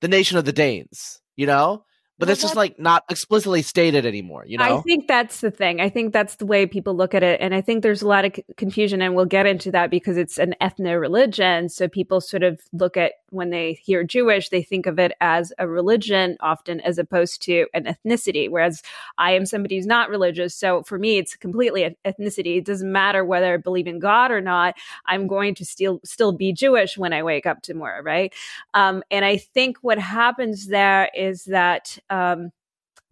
the 0.02 0.08
nation 0.08 0.38
of 0.38 0.46
the 0.46 0.54
Danes, 0.54 1.22
you 1.38 1.48
know, 1.48 1.86
but 2.20 2.28
Well, 2.28 2.34
it's 2.34 2.42
just 2.42 2.56
like 2.56 2.80
not 2.80 3.04
explicitly 3.12 3.62
stated 3.62 4.04
anymore, 4.04 4.44
you 4.48 4.58
know. 4.58 4.80
I 4.80 4.82
think 4.82 5.08
that's 5.08 5.40
the 5.42 5.52
thing. 5.52 5.80
I 5.80 5.90
think 5.90 6.14
that's 6.14 6.38
the 6.38 6.48
way 6.48 6.66
people 6.66 6.96
look 6.96 7.14
at 7.14 7.22
it. 7.22 7.40
And 7.42 7.54
I 7.54 7.62
think 7.62 7.84
there's 7.84 8.02
a 8.02 8.08
lot 8.08 8.26
of 8.26 8.36
c- 8.36 8.44
confusion, 8.56 9.04
and 9.04 9.16
we'll 9.16 9.26
get 9.26 9.46
into 9.46 9.70
that 9.72 9.92
because 9.92 10.18
it's 10.18 10.40
an 10.40 10.56
ethno 10.60 11.00
religion. 11.00 11.70
So 11.70 11.88
people 11.88 12.20
sort 12.20 12.42
of 12.42 12.60
look 12.74 12.98
at 12.98 13.14
when 13.30 13.52
they 13.52 13.74
hear 13.74 14.04
Jewish, 14.04 14.50
they 14.50 14.64
think 14.64 14.88
of 14.88 14.98
it 14.98 15.12
as 15.22 15.54
a 15.60 15.68
religion 15.68 16.38
often 16.40 16.80
as 16.82 16.98
opposed 16.98 17.44
to 17.44 17.68
an 17.76 17.84
ethnicity. 17.84 18.50
Whereas 18.50 18.82
I 19.20 19.34
am 19.34 19.46
somebody 19.46 19.76
who's 19.76 19.86
not 19.86 20.10
religious. 20.10 20.56
So 20.56 20.82
for 20.84 20.98
me, 20.98 21.18
it's 21.18 21.36
completely 21.36 21.84
an 21.84 21.96
ethnicity. 22.04 22.58
It 22.58 22.66
doesn't 22.66 22.92
matter 22.92 23.24
whether 23.24 23.54
I 23.54 23.58
believe 23.58 23.86
in 23.86 24.00
God 24.00 24.32
or 24.32 24.42
not. 24.42 24.76
I'm 25.06 25.28
going 25.28 25.54
to 25.56 25.66
still, 25.66 26.00
still 26.04 26.32
be 26.32 26.52
Jewish 26.52 26.98
when 26.98 27.14
I 27.14 27.22
wake 27.22 27.46
up 27.46 27.62
tomorrow, 27.62 28.02
right? 28.02 28.34
Um, 28.74 29.04
and 29.12 29.24
I 29.24 29.38
think 29.38 29.78
what 29.82 30.00
happens 30.00 30.68
there 30.68 31.12
is 31.16 31.46
that. 31.46 32.00
Um, 32.10 32.52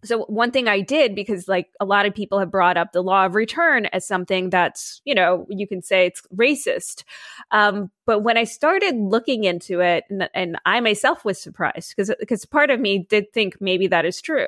so 0.04 0.24
one 0.24 0.50
thing 0.50 0.68
I 0.68 0.80
did 0.80 1.14
because 1.14 1.48
like 1.48 1.68
a 1.80 1.84
lot 1.84 2.06
of 2.06 2.14
people 2.14 2.38
have 2.38 2.50
brought 2.50 2.76
up 2.76 2.92
the 2.92 3.02
law 3.02 3.26
of 3.26 3.34
return 3.34 3.86
as 3.86 4.06
something 4.06 4.50
that's 4.50 5.00
you 5.04 5.14
know 5.14 5.46
you 5.48 5.66
can 5.66 5.82
say 5.82 6.06
it's 6.06 6.22
racist, 6.34 7.04
um, 7.50 7.90
but 8.06 8.20
when 8.20 8.36
I 8.36 8.44
started 8.44 8.94
looking 8.96 9.44
into 9.44 9.80
it, 9.80 10.04
and, 10.08 10.28
and 10.32 10.56
I 10.64 10.80
myself 10.80 11.24
was 11.24 11.40
surprised 11.40 11.94
because 11.94 12.12
because 12.20 12.44
part 12.44 12.70
of 12.70 12.80
me 12.80 12.98
did 12.98 13.32
think 13.32 13.60
maybe 13.60 13.88
that 13.88 14.04
is 14.06 14.20
true, 14.22 14.46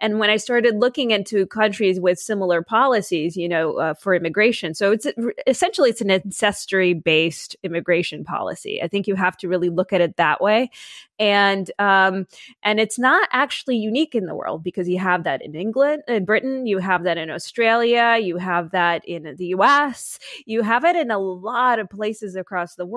and 0.00 0.18
when 0.18 0.28
I 0.28 0.36
started 0.36 0.76
looking 0.76 1.12
into 1.12 1.46
countries 1.46 2.00
with 2.00 2.18
similar 2.18 2.62
policies, 2.62 3.36
you 3.36 3.48
know, 3.48 3.78
uh, 3.78 3.94
for 3.94 4.14
immigration, 4.14 4.74
so 4.74 4.92
it's 4.92 5.06
essentially 5.46 5.90
it's 5.90 6.00
an 6.00 6.10
ancestry 6.10 6.94
based 6.94 7.56
immigration 7.62 8.24
policy. 8.24 8.82
I 8.82 8.88
think 8.88 9.06
you 9.06 9.14
have 9.14 9.36
to 9.38 9.48
really 9.48 9.70
look 9.70 9.92
at 9.92 10.00
it 10.00 10.16
that 10.16 10.40
way, 10.40 10.70
and 11.18 11.70
um, 11.78 12.26
and 12.62 12.80
it's 12.80 12.98
not 12.98 13.28
actually 13.32 13.76
unique 13.76 14.14
in 14.14 14.26
the 14.26 14.34
world 14.34 14.62
because 14.62 14.88
you 14.88 14.98
have 14.98 15.24
that 15.24 15.42
in 15.42 15.54
England, 15.54 16.02
in 16.08 16.24
Britain, 16.24 16.66
you 16.66 16.78
have 16.78 17.04
that 17.04 17.18
in 17.18 17.30
Australia, 17.30 18.18
you 18.20 18.36
have 18.36 18.72
that 18.72 19.04
in 19.06 19.34
the 19.36 19.46
US, 19.46 20.18
you 20.44 20.62
have 20.62 20.84
it 20.84 20.96
in 20.96 21.10
a 21.10 21.18
lot 21.18 21.78
of 21.78 21.88
places 21.88 22.36
across 22.36 22.74
the 22.74 22.84
world. 22.84 22.95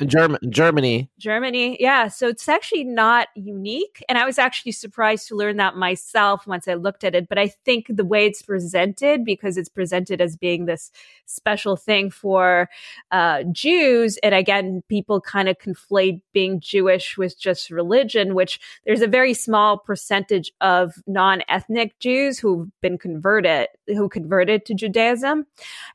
In 0.00 0.08
Germ- 0.08 0.38
Germany. 0.48 1.10
Germany, 1.18 1.76
yeah. 1.80 2.08
So 2.08 2.28
it's 2.28 2.48
actually 2.48 2.84
not 2.84 3.28
unique. 3.34 4.04
And 4.08 4.18
I 4.18 4.24
was 4.24 4.38
actually 4.38 4.72
surprised 4.72 5.28
to 5.28 5.36
learn 5.36 5.56
that 5.56 5.76
myself 5.76 6.46
once 6.46 6.68
I 6.68 6.74
looked 6.74 7.04
at 7.04 7.14
it. 7.14 7.28
But 7.28 7.38
I 7.38 7.48
think 7.48 7.86
the 7.88 8.04
way 8.04 8.26
it's 8.26 8.42
presented, 8.42 9.24
because 9.24 9.56
it's 9.56 9.68
presented 9.68 10.20
as 10.20 10.36
being 10.36 10.66
this 10.66 10.90
special 11.26 11.76
thing 11.76 12.10
for 12.10 12.68
uh, 13.10 13.44
Jews, 13.52 14.18
and 14.22 14.34
again, 14.34 14.82
people 14.88 15.20
kind 15.20 15.48
of 15.48 15.58
conflate 15.58 16.20
being 16.32 16.60
Jewish 16.60 17.16
with 17.16 17.38
just 17.38 17.70
religion, 17.70 18.34
which 18.34 18.60
there's 18.84 19.02
a 19.02 19.06
very 19.06 19.34
small 19.34 19.78
percentage 19.78 20.52
of 20.60 20.94
non 21.06 21.42
ethnic 21.48 21.98
Jews 21.98 22.38
who've 22.38 22.68
been 22.80 22.98
converted, 22.98 23.68
who 23.86 24.08
converted 24.08 24.64
to 24.66 24.74
Judaism. 24.74 25.46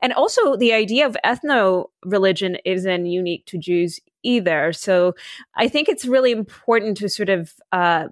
And 0.01 0.13
also 0.13 0.55
the 0.55 0.73
idea 0.73 1.05
of 1.05 1.17
ethno 1.25 1.89
religion 2.05 2.57
isn't 2.65 3.05
unique 3.05 3.40
to 3.47 3.58
Jews 3.58 3.99
either. 4.23 4.73
So 4.73 5.15
I 5.56 5.67
think 5.67 5.89
it's 5.89 6.06
really 6.06 6.32
important 6.32 6.97
to 6.97 7.10
sort 7.10 7.30
of 7.30 7.54
uh, 7.71 8.08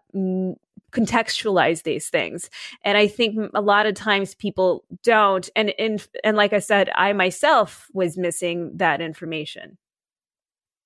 contextualize 0.91 1.83
these 1.83 2.09
things. 2.09 2.49
And 2.83 2.97
i 2.97 3.07
think 3.07 3.51
a 3.53 3.61
lot 3.61 3.85
of 3.85 3.93
times 3.93 4.35
people 4.35 4.85
don't. 5.03 5.49
And 5.55 5.73
and 5.79 6.05
and 6.23 6.37
like 6.37 6.53
i 6.53 6.59
said 6.59 6.89
i 6.95 7.13
myself 7.13 7.87
was 7.93 8.17
missing 8.17 8.77
that 8.77 9.01
information. 9.01 9.77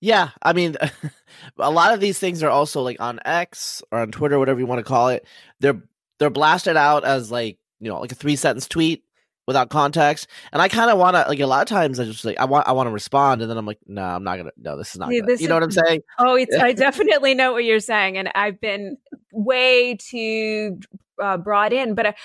Yeah 0.01 0.29
i 0.41 0.53
mean 0.53 0.75
a 1.57 1.71
lot 1.71 1.93
of 1.93 1.99
these 1.99 2.19
things 2.19 2.43
are 2.43 2.49
also 2.49 2.81
like 2.81 2.99
on 2.99 3.19
x 3.25 3.81
or 3.91 3.99
on 3.99 4.11
twitter 4.11 4.39
whatever 4.39 4.59
you 4.59 4.65
want 4.65 4.79
to 4.79 4.83
call 4.83 5.09
it. 5.09 5.25
They're 5.59 5.81
they're 6.19 6.29
blasted 6.29 6.77
out 6.77 7.05
as 7.05 7.31
like 7.31 7.57
you 7.79 7.89
know 7.89 7.99
like 7.99 8.11
a 8.11 8.15
three 8.15 8.35
sentence 8.35 8.67
tweet 8.67 9.03
without 9.47 9.69
context. 9.69 10.27
And 10.51 10.61
I 10.61 10.67
kind 10.67 10.89
of 10.89 10.97
want 10.97 11.15
to 11.15 11.25
like 11.27 11.39
a 11.39 11.45
lot 11.45 11.61
of 11.61 11.67
times 11.67 11.99
I 11.99 12.05
just 12.05 12.25
like 12.25 12.39
I 12.39 12.45
want 12.45 12.67
I 12.67 12.71
want 12.71 12.87
to 12.87 12.91
respond 12.91 13.41
and 13.41 13.49
then 13.49 13.57
I'm 13.57 13.65
like 13.65 13.79
no, 13.87 14.03
I'm 14.03 14.23
not 14.23 14.37
going 14.37 14.47
to 14.47 14.53
no, 14.57 14.77
this 14.77 14.91
is 14.91 14.97
not 14.97 15.11
yeah, 15.11 15.21
this 15.25 15.41
you 15.41 15.47
know 15.47 15.55
what 15.55 15.63
I'm 15.63 15.71
saying? 15.71 16.01
Oh, 16.19 16.35
it's 16.35 16.55
I 16.55 16.71
definitely 16.73 17.33
know 17.33 17.53
what 17.53 17.63
you're 17.63 17.79
saying 17.79 18.17
and 18.17 18.29
I've 18.35 18.59
been 18.59 18.97
way 19.31 19.95
too 19.95 20.79
uh, 21.21 21.37
brought 21.37 21.73
in, 21.73 21.95
but 21.95 22.07
I, 22.07 22.15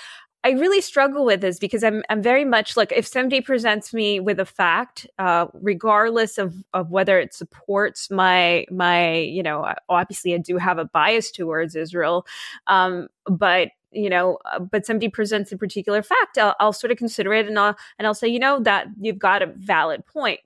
I 0.43 0.51
really 0.51 0.79
struggle 0.79 1.25
with 1.25 1.41
this 1.41 1.59
because 1.59 1.83
I'm 1.83 2.01
I'm 2.09 2.21
very 2.21 2.45
much 2.45 2.77
like 2.77 2.93
if 2.93 3.05
somebody 3.05 3.41
presents 3.41 3.93
me 3.93 4.21
with 4.21 4.39
a 4.39 4.45
fact, 4.45 5.05
uh, 5.19 5.47
regardless 5.53 6.37
of 6.37 6.55
of 6.73 6.91
whether 6.91 7.19
it 7.19 7.33
supports 7.33 8.09
my 8.09 8.65
my 8.71 9.15
you 9.15 9.43
know 9.43 9.73
obviously 9.89 10.33
I 10.33 10.37
do 10.37 10.57
have 10.57 10.77
a 10.77 10.85
bias 10.85 11.31
towards 11.31 11.75
Israel, 11.75 12.25
um, 12.67 13.09
but 13.25 13.71
you 13.91 14.09
know, 14.09 14.37
uh, 14.45 14.59
but 14.59 14.85
somebody 14.85 15.09
presents 15.09 15.51
a 15.51 15.57
particular 15.57 16.01
fact, 16.01 16.37
I'll, 16.37 16.55
I'll 16.59 16.73
sort 16.73 16.91
of 16.91 16.97
consider 16.97 17.33
it 17.33 17.47
and 17.47 17.57
I'll, 17.57 17.75
and 17.97 18.07
I'll 18.07 18.13
say, 18.13 18.27
you 18.27 18.39
know, 18.39 18.59
that 18.61 18.87
you've 18.99 19.19
got 19.19 19.41
a 19.41 19.47
valid 19.47 20.05
point. 20.05 20.39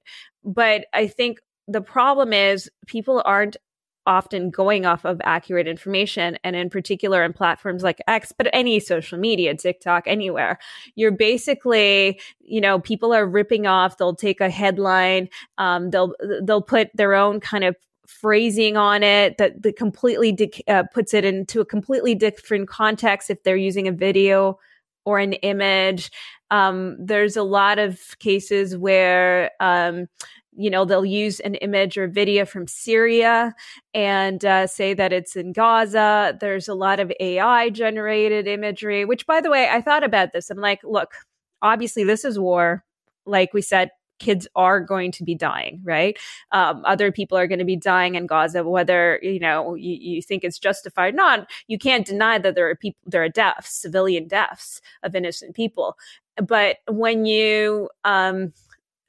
But 0.43 0.85
I 0.93 1.07
think 1.07 1.39
the 1.67 1.81
problem 1.81 2.33
is 2.33 2.69
people 2.87 3.21
aren't 3.25 3.57
often 4.05 4.49
going 4.49 4.85
off 4.85 5.05
of 5.05 5.21
accurate 5.23 5.67
information 5.67 6.37
and 6.43 6.55
in 6.55 6.69
particular 6.69 7.23
in 7.23 7.31
platforms 7.31 7.83
like 7.83 8.01
X 8.07 8.33
but 8.37 8.49
any 8.51 8.79
social 8.79 9.17
media 9.17 9.55
TikTok 9.55 10.03
anywhere 10.07 10.59
you're 10.95 11.11
basically 11.11 12.19
you 12.41 12.59
know 12.59 12.79
people 12.79 13.13
are 13.13 13.25
ripping 13.25 13.65
off 13.65 13.97
they'll 13.97 14.13
take 14.13 14.41
a 14.41 14.49
headline 14.49 15.29
um, 15.57 15.89
they'll 15.89 16.13
they'll 16.43 16.61
put 16.61 16.89
their 16.93 17.13
own 17.13 17.39
kind 17.39 17.63
of 17.63 17.77
phrasing 18.21 18.77
on 18.77 19.03
it 19.03 19.37
that, 19.37 19.61
that 19.61 19.75
completely 19.75 20.31
de- 20.31 20.63
uh, 20.67 20.83
puts 20.93 21.13
it 21.13 21.25
into 21.25 21.59
a 21.61 21.65
completely 21.65 22.15
different 22.15 22.69
context 22.69 23.29
if 23.29 23.43
they're 23.43 23.55
using 23.55 23.87
a 23.87 23.91
video 23.91 24.57
or 25.05 25.19
an 25.19 25.33
image. 25.33 26.11
Um, 26.51 26.95
there's 26.99 27.35
a 27.35 27.43
lot 27.43 27.79
of 27.79 27.99
cases 28.19 28.77
where, 28.77 29.51
um, 29.59 30.07
you 30.55 30.69
know, 30.69 30.85
they'll 30.85 31.03
use 31.03 31.39
an 31.39 31.55
image 31.55 31.97
or 31.97 32.07
video 32.07 32.45
from 32.45 32.67
Syria 32.67 33.53
and 33.93 34.45
uh, 34.45 34.67
say 34.67 34.93
that 34.93 35.11
it's 35.11 35.35
in 35.35 35.51
Gaza. 35.51 36.37
There's 36.39 36.67
a 36.67 36.75
lot 36.75 36.99
of 36.99 37.11
AI 37.19 37.69
generated 37.71 38.47
imagery, 38.47 39.03
which, 39.03 39.25
by 39.25 39.41
the 39.41 39.49
way, 39.49 39.67
I 39.69 39.81
thought 39.81 40.03
about 40.03 40.31
this. 40.31 40.51
I'm 40.51 40.59
like, 40.59 40.81
look, 40.83 41.15
obviously, 41.61 42.03
this 42.03 42.23
is 42.23 42.37
war. 42.37 42.83
Like 43.25 43.53
we 43.53 43.61
said, 43.61 43.89
kids 44.23 44.47
are 44.55 44.79
going 44.79 45.11
to 45.11 45.23
be 45.23 45.35
dying, 45.35 45.81
right? 45.83 46.17
Um, 46.51 46.81
other 46.85 47.11
people 47.11 47.37
are 47.37 47.47
going 47.47 47.59
to 47.59 47.65
be 47.65 47.75
dying 47.75 48.15
in 48.15 48.25
Gaza, 48.27 48.63
whether 48.63 49.19
you 49.21 49.39
know 49.39 49.75
you, 49.75 49.97
you 50.15 50.21
think 50.21 50.43
it's 50.43 50.59
justified 50.59 51.13
or 51.13 51.17
not. 51.17 51.49
You 51.67 51.77
can't 51.77 52.05
deny 52.05 52.37
that 52.37 52.55
there 52.55 52.69
are 52.69 52.75
people, 52.75 52.99
there 53.05 53.23
are 53.23 53.29
deaths, 53.29 53.73
civilian 53.73 54.27
deaths 54.27 54.81
of 55.03 55.15
innocent 55.15 55.55
people. 55.55 55.97
But 56.37 56.77
when 56.87 57.25
you, 57.25 57.89
um, 58.03 58.53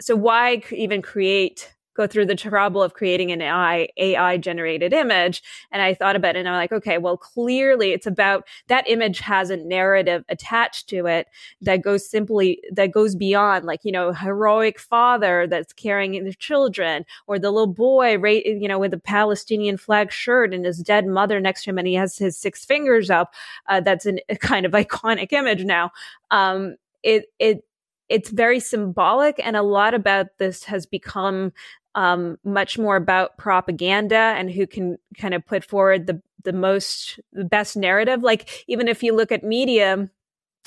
so 0.01 0.17
why 0.17 0.63
even 0.71 1.03
create 1.03 1.74
go 1.95 2.07
through 2.07 2.27
the 2.27 2.35
trouble 2.35 2.83
of 2.83 2.95
creating 2.95 3.31
an 3.33 3.41
AI, 3.41 3.89
AI 3.97 4.37
generated 4.37 4.93
image. 4.93 5.43
And 5.71 5.81
I 5.81 5.95
thought 5.95 6.17
about 6.17 6.37
it 6.37 6.41
and 6.41 6.49
I'm 6.49 6.55
like, 6.55 6.73
okay, 6.73 6.99
well, 6.99 7.17
clearly 7.17 7.93
it's 7.93 8.07
about 8.07 8.47
that 8.69 8.89
image 8.89 9.21
has 9.21 9.51
a 9.51 9.57
narrative 9.57 10.25
attached 10.29 10.89
to 10.91 11.07
it 11.07 11.29
that 11.61 11.83
goes 11.83 12.09
simply, 12.09 12.61
that 12.73 12.93
goes 12.93 13.15
beyond 13.15 13.65
like, 13.65 13.81
you 13.85 13.93
know, 13.93 14.13
heroic 14.13 14.79
father 14.79 15.47
that's 15.47 15.73
carrying 15.73 16.23
the 16.25 16.35
children 16.35 17.05
or 17.27 17.39
the 17.39 17.51
little 17.51 17.67
boy, 17.67 18.19
right, 18.19 18.45
you 18.45 18.69
know, 18.69 18.79
with 18.79 18.93
a 18.93 18.99
Palestinian 18.99 19.77
flag 19.77 20.11
shirt 20.11 20.53
and 20.53 20.65
his 20.65 20.79
dead 20.79 21.07
mother 21.07 21.41
next 21.41 21.65
to 21.65 21.71
him 21.71 21.79
and 21.79 21.89
he 21.89 21.95
has 21.95 22.19
his 22.19 22.37
six 22.37 22.65
fingers 22.65 23.11
up. 23.11 23.35
Uh, 23.69 23.81
that's 23.81 24.07
an, 24.07 24.19
a 24.29 24.37
kind 24.45 24.67
of 24.67 24.73
iconic 24.73 25.33
image 25.33 25.65
now. 25.65 25.91
Um, 26.31 26.77
it, 27.03 27.27
it, 27.39 27.65
it's 28.09 28.31
very 28.31 28.61
symbolic 28.61 29.41
and 29.43 29.57
a 29.57 29.63
lot 29.63 29.95
about 29.95 30.27
this 30.39 30.65
has 30.65 30.87
become 30.87 31.53
um, 31.95 32.39
much 32.45 32.79
more 32.79 32.97
about 32.97 33.37
propaganda 33.39 34.17
and 34.17 34.51
who 34.51 34.67
can 34.67 34.99
kind 35.19 35.35
of 35.35 35.47
put 35.47 35.65
forward 35.65 36.07
the 36.07 36.21
the 36.43 36.53
most 36.53 37.19
the 37.33 37.45
best 37.45 37.77
narrative. 37.77 38.23
Like 38.23 38.65
even 38.69 38.89
if 38.89 39.03
you 39.03 39.15
look 39.15 39.33
at 39.33 39.43
media, 39.43 40.11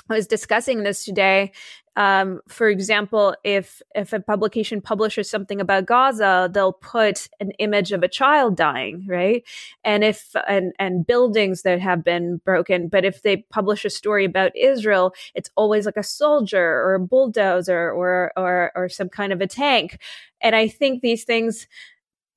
I 0.10 0.16
was 0.16 0.28
discussing 0.28 0.84
this 0.84 1.04
today. 1.04 1.52
Um, 1.98 2.42
for 2.48 2.70
example, 2.70 3.36
if 3.44 3.82
if 3.96 4.14
a 4.14 4.20
publication 4.20 4.82
publishes 4.82 5.30
something 5.30 5.60
about 5.60 5.88
Gaza, 5.88 6.48
they'll 6.54 6.74
put 6.74 7.28
an 7.40 7.52
image 7.58 7.92
of 7.92 8.04
a 8.04 8.08
child 8.08 8.56
dying, 8.56 9.04
right? 9.08 9.44
And 9.84 10.04
if 10.04 10.36
and 10.48 10.74
and 10.78 11.08
buildings 11.08 11.64
that 11.64 11.80
have 11.80 12.04
been 12.04 12.38
broken. 12.46 12.88
But 12.88 13.04
if 13.04 13.24
they 13.24 13.38
publish 13.50 13.84
a 13.84 13.90
story 13.90 14.26
about 14.26 14.56
Israel, 14.56 15.14
it's 15.34 15.50
always 15.56 15.88
like 15.88 15.98
a 15.98 16.04
soldier 16.04 16.64
or 16.64 16.94
a 16.94 17.00
bulldozer 17.00 17.92
or 17.92 18.32
or 18.38 18.72
or 18.76 18.90
some 18.90 19.10
kind 19.10 19.34
of 19.34 19.42
a 19.42 19.48
tank. 19.48 20.00
And 20.40 20.56
I 20.56 20.68
think 20.68 21.02
these 21.02 21.24
things 21.24 21.68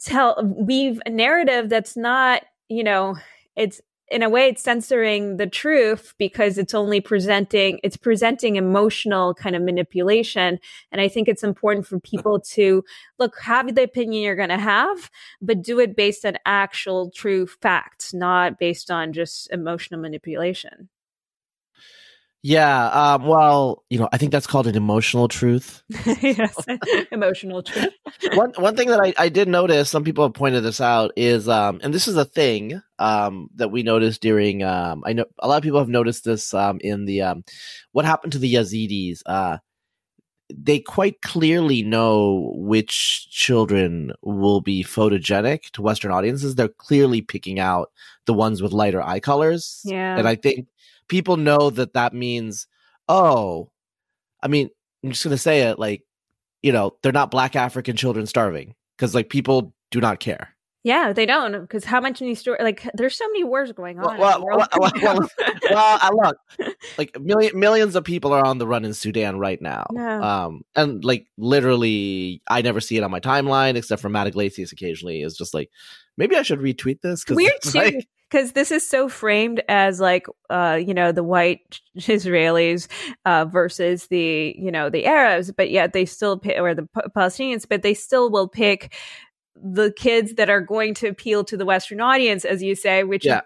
tell 0.01 0.43
weave 0.43 1.03
a 1.05 1.11
narrative 1.11 1.69
that's 1.69 1.99
not, 1.99 2.45
you 2.71 2.83
know, 2.83 3.17
it's 3.57 3.83
in 4.11 4.23
a 4.23 4.29
way 4.29 4.49
it's 4.49 4.63
censoring 4.63 5.37
the 5.37 5.47
truth 5.47 6.15
because 6.19 6.59
it's 6.59 6.75
only 6.75 7.01
presenting 7.01 7.79
it's 7.83 7.97
presenting 7.97 8.57
emotional 8.57 9.35
kind 9.35 9.55
of 9.55 9.63
manipulation. 9.63 10.59
And 10.93 11.01
i 11.01 11.09
think 11.09 11.29
it's 11.29 11.45
important 11.45 11.87
for 11.87 12.01
people 12.01 12.41
to 12.41 12.85
look 13.19 13.39
have 13.41 13.75
the 13.75 13.83
opinion 13.83 14.23
you're 14.23 14.37
going 14.37 14.49
to 14.49 14.59
have 14.59 15.11
but 15.41 15.63
do 15.63 15.79
it 15.79 15.97
based 15.97 16.25
on 16.25 16.37
actual 16.47 17.11
true 17.11 17.47
facts 17.47 18.13
not 18.13 18.59
based 18.59 18.91
on 18.91 19.13
just 19.13 19.51
emotional 19.51 20.01
manipulation 20.01 20.89
yeah. 22.43 22.87
Um, 22.89 23.27
well, 23.27 23.85
you 23.91 23.99
know, 23.99 24.09
I 24.13 24.17
think 24.17 24.33
that's 24.33 24.47
called 24.47 24.67
an 24.67 24.77
emotional 24.77 25.29
truth. 25.29 25.83
yes, 26.23 26.57
emotional 27.13 27.63
truth. 27.63 27.93
one 28.35 28.53
one 28.57 28.77
thing 28.77 28.89
that 28.89 29.01
I, 29.01 29.13
I 29.19 29.29
did 29.29 29.49
notice, 29.49 29.91
some 29.91 30.05
people 30.05 30.25
have 30.25 30.35
pointed 30.35 30.63
this 30.63 30.81
out, 30.81 31.13
is 31.17 31.49
um, 31.49 31.81
and 31.83 31.93
this 31.93 32.09
is 32.09 32.17
a 32.17 32.25
thing 32.25 32.81
um, 32.99 33.51
that 33.57 33.71
we 33.71 33.83
noticed 33.83 34.23
during. 34.23 34.63
Um, 34.63 35.03
I 35.05 35.13
know 35.13 35.27
a 35.39 35.49
lot 35.49 35.59
of 35.59 35.63
people 35.63 35.81
have 35.81 35.89
noticed 35.89 36.25
this 36.25 36.55
um, 36.55 36.79
in 36.81 37.05
the 37.05 37.23
um, 37.23 37.45
what 37.93 38.05
happened 38.05 38.33
to 38.33 38.39
the 38.39 38.55
Yazidis. 38.55 39.21
Uh, 39.27 39.59
they 40.53 40.81
quite 40.81 41.21
clearly 41.23 41.83
know 41.83 42.53
which 42.57 43.29
children 43.31 44.13
will 44.23 44.61
be 44.61 44.83
photogenic 44.83 45.71
to 45.73 45.83
Western 45.83 46.11
audiences. 46.11 46.55
They're 46.55 46.69
clearly 46.69 47.21
picking 47.21 47.61
out 47.61 47.91
the 48.27 48.35
ones 48.35 48.63
with 48.63 48.73
lighter 48.73 49.03
eye 49.03 49.21
colors. 49.21 49.81
Yeah, 49.85 50.17
and 50.17 50.27
I 50.27 50.37
think 50.37 50.67
people 51.11 51.37
know 51.37 51.69
that 51.69 51.93
that 51.93 52.15
means, 52.15 52.67
oh, 53.07 53.71
I 54.43 54.49
mean, 54.49 54.71
I'm 55.05 55.11
just 55.11 55.25
going 55.25 55.35
to 55.35 55.39
say 55.39 55.63
it 55.63 55.79
like, 55.79 56.05
you 56.63 56.73
know, 56.73 56.97
they're 57.03 57.13
not 57.13 57.31
black 57.31 57.57
African 57.57 57.97
children 57.97 58.25
starving 58.25 58.75
because 58.97 59.15
like 59.15 59.29
people 59.29 59.75
do 59.91 60.01
not 60.01 60.21
care. 60.21 60.55
Yeah, 60.83 61.13
they 61.13 61.27
don't 61.27 61.61
because 61.61 61.85
how 61.85 62.01
much 62.01 62.23
new 62.23 62.35
story? 62.35 62.57
Like, 62.63 62.89
there's 62.95 63.15
so 63.15 63.27
many 63.29 63.45
wars 63.45 63.71
going 63.73 63.99
on. 63.99 64.17
Well, 64.17 64.43
well, 64.43 64.67
well, 64.79 64.91
well, 65.03 65.29
well, 65.71 65.99
I 66.01 66.11
look 66.11 66.39
like 66.99 67.21
million, 67.21 67.59
millions 67.59 67.97
of 67.97 68.05
people 68.05 68.33
are 68.33 68.47
on 68.47 68.57
the 68.57 68.67
run 68.67 68.87
in 68.87 68.95
Sudan 68.95 69.39
right 69.39 69.61
now. 69.61 69.85
Um, 69.95 70.63
and 70.75 71.05
like 71.05 71.27
literally, 71.37 72.41
I 72.49 72.63
never 72.63 72.81
see 72.81 72.97
it 72.97 73.03
on 73.03 73.11
my 73.11 73.21
timeline 73.21 73.77
except 73.77 74.01
for 74.01 74.09
Matt 74.09 74.29
Yglesias 74.29 74.73
occasionally. 74.73 75.21
Is 75.21 75.37
just 75.37 75.53
like 75.53 75.69
maybe 76.17 76.35
I 76.37 76.43
should 76.43 76.61
retweet 76.61 77.03
this. 77.03 77.27
Weird 77.29 77.53
too. 77.63 77.79
Like, 77.79 78.09
because 78.31 78.53
this 78.53 78.71
is 78.71 78.89
so 78.89 79.09
framed 79.09 79.63
as 79.69 80.01
like 80.01 80.27
uh 80.51 80.79
you 80.81 80.95
know 80.95 81.13
the 81.13 81.25
white 81.25 81.81
israelis 81.99 82.87
uh 83.25 83.45
versus 83.45 84.07
the 84.07 84.55
you 84.59 84.71
know 84.71 84.89
the 84.91 85.05
arabs 85.07 85.51
but 85.53 85.71
yet 85.71 85.93
they 85.93 86.05
still 86.05 86.39
pick 86.39 86.59
or 86.59 86.75
the 86.75 86.87
palestinians 87.17 87.67
but 87.69 87.83
they 87.83 87.95
still 87.95 88.31
will 88.31 88.49
pick 88.49 88.95
the 89.63 89.93
kids 89.93 90.35
that 90.35 90.49
are 90.49 90.61
going 90.63 90.95
to 90.95 91.07
appeal 91.09 91.45
to 91.45 91.55
the 91.55 91.67
Western 91.67 92.01
audience, 92.01 92.47
as 92.47 92.63
you 92.63 92.75
say, 92.75 93.05
which 93.05 93.27
Yeah. 93.27 93.39
is. 93.39 93.43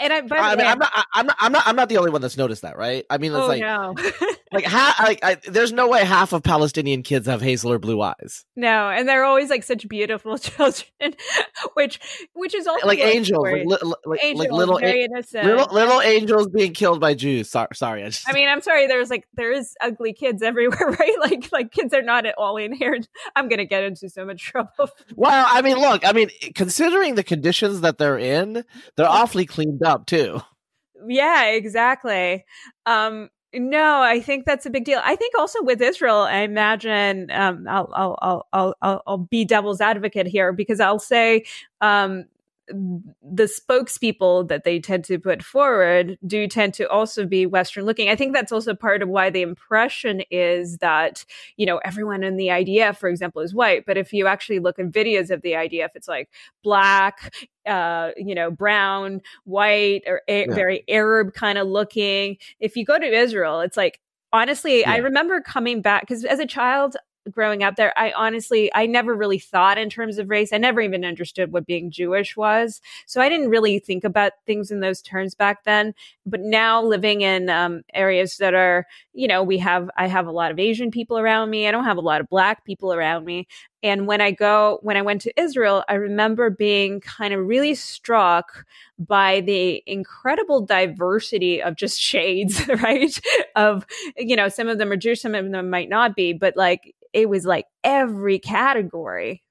And 0.00 0.12
I, 0.12 0.20
by 0.22 0.28
the 0.28 0.42
I 0.42 0.56
mean, 0.56 0.58
way- 0.64 0.72
I'm 0.72 0.78
not, 0.78 1.06
I'm 1.14 1.26
not, 1.26 1.36
I'm 1.40 1.52
not, 1.52 1.62
I'm 1.66 1.76
not 1.76 1.88
the 1.90 1.98
only 1.98 2.10
one 2.10 2.22
that's 2.22 2.38
noticed 2.38 2.62
that, 2.62 2.78
right? 2.78 3.04
I 3.10 3.18
mean, 3.18 3.32
it's 3.32 3.38
oh 3.44 3.48
like, 3.48 3.60
no, 3.60 3.94
like, 4.52 4.64
ha- 4.64 4.96
like, 5.02 5.18
I, 5.22 5.36
there's 5.48 5.72
no 5.72 5.88
way 5.88 6.04
half 6.04 6.32
of 6.32 6.42
Palestinian 6.42 7.02
kids 7.02 7.26
have 7.26 7.40
hazel 7.40 7.72
or 7.72 7.78
blue 7.78 8.00
eyes, 8.00 8.44
no, 8.56 8.88
and 8.90 9.08
they're 9.08 9.24
always 9.24 9.50
like 9.50 9.62
such 9.62 9.88
beautiful 9.88 10.38
children, 10.38 11.14
which 11.74 12.00
which 12.34 12.54
is 12.54 12.66
also 12.66 12.86
like 12.86 12.98
angels, 12.98 13.42
like, 13.42 13.64
li- 13.66 13.92
like, 14.04 14.24
angels, 14.24 14.40
like 14.40 14.52
little, 14.52 14.78
very 14.78 15.04
innocent. 15.04 15.44
little, 15.44 15.72
little 15.72 16.00
angels 16.00 16.48
being 16.48 16.72
killed 16.72 17.00
by 17.00 17.14
Jews. 17.14 17.50
Sorry, 17.50 17.68
sorry, 17.74 18.02
I 18.02 18.06
just, 18.08 18.28
I 18.28 18.32
mean, 18.32 18.48
I'm 18.48 18.60
sorry. 18.62 18.86
There's 18.86 19.10
like 19.10 19.26
there 19.34 19.52
is 19.52 19.74
ugly 19.80 20.12
kids 20.12 20.42
everywhere, 20.42 20.96
right? 20.98 21.16
Like 21.20 21.50
like 21.52 21.70
kids 21.72 21.92
are 21.94 22.02
not 22.02 22.26
at 22.26 22.34
all 22.38 22.56
inherent. 22.56 23.08
I'm 23.36 23.48
gonna 23.48 23.64
get 23.64 23.84
into 23.84 24.08
so 24.08 24.24
much 24.24 24.42
trouble. 24.42 24.90
well, 25.14 25.46
I 25.48 25.62
mean, 25.62 25.78
look, 25.78 26.06
I 26.06 26.12
mean, 26.12 26.30
considering 26.54 27.14
the 27.14 27.24
conditions 27.24 27.80
that 27.82 27.98
they're 27.98 28.18
in, 28.18 28.64
they're 28.96 29.08
awfully 29.08 29.46
cleaned 29.46 29.82
up 29.82 30.06
too. 30.06 30.40
yeah, 31.06 31.46
exactly. 31.50 32.44
Um, 32.86 33.28
no, 33.54 34.02
I 34.02 34.20
think 34.20 34.44
that's 34.44 34.66
a 34.66 34.70
big 34.70 34.84
deal. 34.84 35.00
I 35.02 35.16
think 35.16 35.34
also 35.38 35.62
with 35.62 35.80
Israel, 35.80 36.18
I 36.18 36.38
imagine 36.40 37.30
um, 37.30 37.66
I'll, 37.68 37.90
I'll 37.94 38.18
I'll 38.52 38.74
I'll 38.82 39.02
I'll 39.06 39.18
be 39.18 39.44
devil's 39.44 39.80
advocate 39.80 40.26
here 40.26 40.52
because 40.52 40.80
I'll 40.80 40.98
say 40.98 41.44
um, 41.80 42.24
the 42.70 43.44
spokespeople 43.44 44.48
that 44.48 44.64
they 44.64 44.78
tend 44.80 45.04
to 45.04 45.18
put 45.18 45.42
forward 45.42 46.18
do 46.26 46.46
tend 46.46 46.74
to 46.74 46.88
also 46.88 47.26
be 47.26 47.46
Western 47.46 47.84
looking. 47.84 48.08
I 48.08 48.16
think 48.16 48.34
that's 48.34 48.52
also 48.52 48.74
part 48.74 49.02
of 49.02 49.08
why 49.08 49.30
the 49.30 49.42
impression 49.42 50.22
is 50.30 50.78
that, 50.78 51.24
you 51.56 51.66
know, 51.66 51.78
everyone 51.78 52.22
in 52.24 52.36
the 52.36 52.48
IDF, 52.48 52.96
for 52.98 53.08
example, 53.08 53.42
is 53.42 53.54
white. 53.54 53.84
But 53.86 53.96
if 53.96 54.12
you 54.12 54.26
actually 54.26 54.58
look 54.58 54.78
at 54.78 54.86
videos 54.86 55.30
of 55.30 55.42
the 55.42 55.52
IDF, 55.52 55.90
it's 55.94 56.08
like 56.08 56.28
black, 56.62 57.34
uh, 57.66 58.10
you 58.16 58.34
know, 58.34 58.50
brown, 58.50 59.20
white, 59.44 60.02
or 60.06 60.22
a- 60.28 60.46
Yeah. 60.48 60.54
very 60.54 60.84
Arab 60.88 61.34
kind 61.34 61.58
of 61.58 61.66
looking. 61.68 62.36
If 62.60 62.76
you 62.76 62.84
go 62.84 62.98
to 62.98 63.06
Israel, 63.06 63.60
it's 63.60 63.76
like, 63.76 64.00
honestly, 64.32 64.84
I 64.84 64.96
remember 64.98 65.40
coming 65.40 65.80
back 65.82 66.02
because 66.02 66.24
as 66.24 66.38
a 66.38 66.46
child, 66.46 66.96
growing 67.30 67.62
up 67.62 67.76
there, 67.76 67.96
I 67.98 68.12
honestly, 68.12 68.70
I 68.74 68.86
never 68.86 69.14
really 69.14 69.38
thought 69.38 69.78
in 69.78 69.90
terms 69.90 70.18
of 70.18 70.30
race. 70.30 70.52
I 70.52 70.58
never 70.58 70.80
even 70.80 71.04
understood 71.04 71.52
what 71.52 71.66
being 71.66 71.90
Jewish 71.90 72.36
was. 72.36 72.80
So 73.06 73.20
I 73.20 73.28
didn't 73.28 73.50
really 73.50 73.78
think 73.78 74.04
about 74.04 74.32
things 74.46 74.70
in 74.70 74.80
those 74.80 75.02
terms 75.02 75.34
back 75.34 75.64
then. 75.64 75.94
But 76.26 76.40
now 76.40 76.82
living 76.82 77.22
in 77.22 77.48
um, 77.50 77.82
areas 77.94 78.36
that 78.38 78.54
are, 78.54 78.86
you 79.12 79.28
know, 79.28 79.42
we 79.42 79.58
have, 79.58 79.90
I 79.96 80.06
have 80.06 80.26
a 80.26 80.32
lot 80.32 80.50
of 80.50 80.58
Asian 80.58 80.90
people 80.90 81.18
around 81.18 81.50
me. 81.50 81.68
I 81.68 81.70
don't 81.70 81.84
have 81.84 81.96
a 81.96 82.02
lot 82.02 82.20
of 82.20 82.28
black 82.28 82.64
people 82.64 82.92
around 82.92 83.24
me. 83.24 83.46
And 83.82 84.08
when 84.08 84.20
I 84.20 84.32
go, 84.32 84.80
when 84.82 84.96
I 84.96 85.02
went 85.02 85.20
to 85.22 85.40
Israel, 85.40 85.84
I 85.88 85.94
remember 85.94 86.50
being 86.50 87.00
kind 87.00 87.32
of 87.32 87.46
really 87.46 87.74
struck 87.74 88.64
by 88.98 89.40
the 89.40 89.82
incredible 89.86 90.60
diversity 90.60 91.62
of 91.62 91.76
just 91.76 92.00
shades, 92.00 92.66
right? 92.82 93.18
Of, 93.54 93.86
you 94.16 94.36
know, 94.36 94.48
some 94.48 94.68
of 94.68 94.78
them 94.78 94.90
are 94.90 94.96
Jewish, 94.96 95.20
some 95.22 95.34
of 95.34 95.50
them 95.50 95.70
might 95.70 95.88
not 95.88 96.16
be, 96.16 96.32
but 96.32 96.56
like 96.56 96.94
it 97.22 97.28
was 97.28 97.44
like 97.44 97.66
every 97.84 98.38
category. 98.38 99.42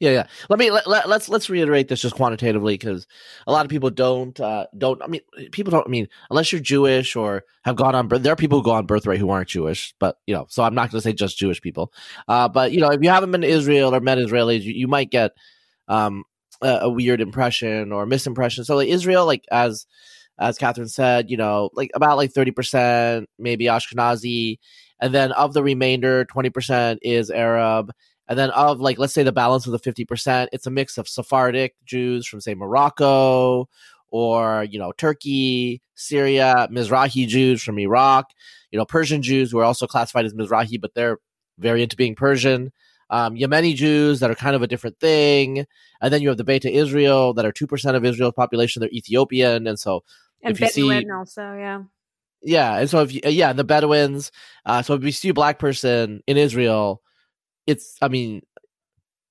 Yeah, 0.00 0.10
yeah. 0.10 0.26
Let 0.48 0.58
me 0.58 0.72
let, 0.72 0.88
let, 0.88 1.08
let's 1.08 1.28
let's 1.28 1.48
reiterate 1.48 1.86
this 1.86 2.00
just 2.00 2.16
quantitatively 2.16 2.74
because 2.74 3.06
a 3.46 3.52
lot 3.52 3.64
of 3.64 3.70
people 3.70 3.88
don't 3.88 4.38
uh 4.40 4.66
don't. 4.76 5.00
I 5.00 5.06
mean, 5.06 5.20
people 5.52 5.70
don't. 5.70 5.86
I 5.86 5.90
mean, 5.90 6.08
unless 6.28 6.50
you're 6.50 6.60
Jewish 6.60 7.14
or 7.14 7.44
have 7.64 7.76
gone 7.76 7.94
on 7.94 8.08
birth, 8.08 8.24
there 8.24 8.32
are 8.32 8.36
people 8.36 8.58
who 8.58 8.64
go 8.64 8.72
on 8.72 8.86
birthright 8.86 9.20
who 9.20 9.30
aren't 9.30 9.48
Jewish, 9.48 9.94
but 10.00 10.16
you 10.26 10.34
know. 10.34 10.46
So 10.48 10.64
I'm 10.64 10.74
not 10.74 10.90
going 10.90 10.98
to 10.98 11.02
say 11.02 11.12
just 11.12 11.38
Jewish 11.38 11.60
people. 11.60 11.92
Uh, 12.26 12.48
but 12.48 12.72
you 12.72 12.80
know, 12.80 12.90
if 12.90 13.00
you 13.00 13.10
haven't 13.10 13.30
been 13.30 13.42
to 13.42 13.46
Israel 13.46 13.94
or 13.94 14.00
met 14.00 14.18
Israelis, 14.18 14.62
you, 14.62 14.72
you 14.72 14.88
might 14.88 15.10
get 15.10 15.30
um 15.86 16.24
a, 16.60 16.80
a 16.82 16.90
weird 16.90 17.20
impression 17.20 17.92
or 17.92 18.04
misimpression. 18.04 18.64
So 18.64 18.74
like 18.74 18.88
Israel, 18.88 19.24
like 19.24 19.44
as 19.52 19.86
as 20.36 20.58
Katherine 20.58 20.88
said, 20.88 21.30
you 21.30 21.36
know, 21.36 21.70
like 21.74 21.92
about 21.94 22.16
like 22.16 22.32
thirty 22.32 22.50
percent 22.50 23.28
maybe 23.38 23.66
Ashkenazi, 23.66 24.58
and 25.02 25.12
then 25.12 25.32
of 25.32 25.52
the 25.52 25.62
remainder, 25.62 26.24
twenty 26.24 26.48
percent 26.48 27.00
is 27.02 27.30
Arab. 27.30 27.92
And 28.28 28.38
then 28.38 28.50
of 28.50 28.80
like 28.80 28.98
let's 28.98 29.12
say 29.12 29.24
the 29.24 29.32
balance 29.32 29.66
of 29.66 29.72
the 29.72 29.80
50%, 29.80 30.46
it's 30.52 30.66
a 30.66 30.70
mix 30.70 30.96
of 30.96 31.08
Sephardic 31.08 31.74
Jews 31.84 32.26
from 32.26 32.40
say 32.40 32.54
Morocco 32.54 33.68
or 34.10 34.64
you 34.70 34.78
know 34.78 34.92
Turkey, 34.92 35.82
Syria, 35.96 36.68
Mizrahi 36.70 37.26
Jews 37.26 37.62
from 37.62 37.78
Iraq, 37.78 38.30
you 38.70 38.78
know 38.78 38.86
Persian 38.86 39.22
Jews 39.22 39.50
who 39.50 39.58
are 39.58 39.64
also 39.64 39.86
classified 39.88 40.24
as 40.24 40.34
Mizrahi 40.34 40.80
but 40.80 40.94
they're 40.94 41.18
very 41.58 41.82
into 41.82 41.96
being 41.96 42.14
Persian. 42.14 42.72
Um, 43.10 43.34
Yemeni 43.34 43.74
Jews 43.74 44.20
that 44.20 44.30
are 44.30 44.34
kind 44.34 44.56
of 44.56 44.62
a 44.62 44.66
different 44.66 44.98
thing, 44.98 45.66
and 46.00 46.12
then 46.12 46.22
you 46.22 46.28
have 46.28 46.38
the 46.38 46.44
Beta 46.44 46.70
Israel 46.70 47.34
that 47.34 47.44
are 47.44 47.52
two 47.52 47.66
percent 47.66 47.96
of 47.96 48.04
Israel's 48.04 48.34
population. 48.34 48.80
They're 48.80 48.88
Ethiopian, 48.90 49.66
and 49.66 49.78
so 49.78 50.04
And 50.42 50.54
If 50.54 50.60
you 50.60 50.68
see- 50.68 51.10
also, 51.10 51.54
yeah. 51.54 51.82
Yeah, 52.42 52.78
and 52.78 52.90
so 52.90 53.00
if 53.00 53.12
you, 53.12 53.20
yeah, 53.24 53.52
the 53.52 53.64
Bedouins. 53.64 54.32
Uh, 54.66 54.82
so 54.82 54.94
if 54.94 55.04
you 55.04 55.12
see 55.12 55.28
a 55.28 55.34
black 55.34 55.58
person 55.58 56.22
in 56.26 56.36
Israel, 56.36 57.02
it's 57.66 57.96
I 58.02 58.08
mean, 58.08 58.42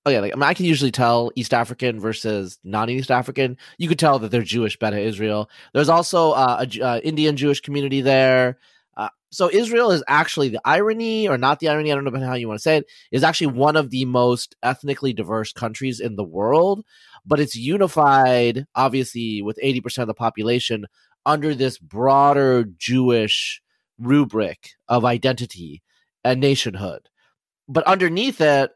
oh 0.06 0.10
yeah, 0.10 0.19
like 0.19 0.34
I, 0.34 0.36
mean, 0.36 0.43
I 0.43 0.54
can 0.54 0.65
usually 0.65 0.91
tell 0.91 1.32
East 1.36 1.54
African 1.54 2.00
versus 2.00 2.58
non-East 2.63 3.12
African. 3.12 3.58
You 3.78 3.88
could 3.88 4.00
tell 4.00 4.19
that 4.19 4.32
they're 4.32 4.41
Jewish, 4.43 4.78
Beta 4.78 5.00
Israel. 5.00 5.50
There's 5.74 5.89
also 5.89 6.32
uh, 6.32 6.65
a 6.65 6.82
uh, 6.82 7.00
Indian 7.00 7.38
Jewish 7.38 7.62
community 7.62 8.02
there. 8.02 8.58
Uh, 8.97 9.10
so 9.32 9.50
Israel 9.52 9.91
is 9.91 10.04
actually 10.08 10.50
the 10.50 10.62
irony, 10.65 11.28
or 11.28 11.38
not 11.38 11.60
the 11.60 11.69
irony. 11.69 11.91
I 11.91 11.95
don't 11.95 12.04
know 12.04 12.26
how 12.26 12.36
you 12.36 12.47
want 12.47 12.60
to 12.60 12.63
say 12.63 12.78
it. 12.78 12.86
Is 13.12 13.24
actually 13.24 13.47
one 13.47 13.76
of 13.76 13.89
the 13.89 14.06
most 14.06 14.56
ethnically 14.63 15.13
diverse 15.13 15.52
countries 15.54 16.00
in 16.00 16.15
the 16.15 16.24
world, 16.24 16.84
but 17.26 17.39
it's 17.39 17.56
unified, 17.56 18.65
obviously, 18.76 19.41
with 19.41 19.60
eighty 19.62 19.82
percent 19.82 20.04
of 20.04 20.08
the 20.08 20.13
population 20.13 20.86
under 21.26 21.54
this 21.54 21.78
broader 21.78 22.66
Jewish 22.78 23.62
rubric 24.00 24.72
of 24.88 25.06
identity 25.06 25.82
and 26.24 26.40
nationhood. 26.40 27.10
But 27.68 27.86
underneath 27.86 28.42
it, 28.42 28.72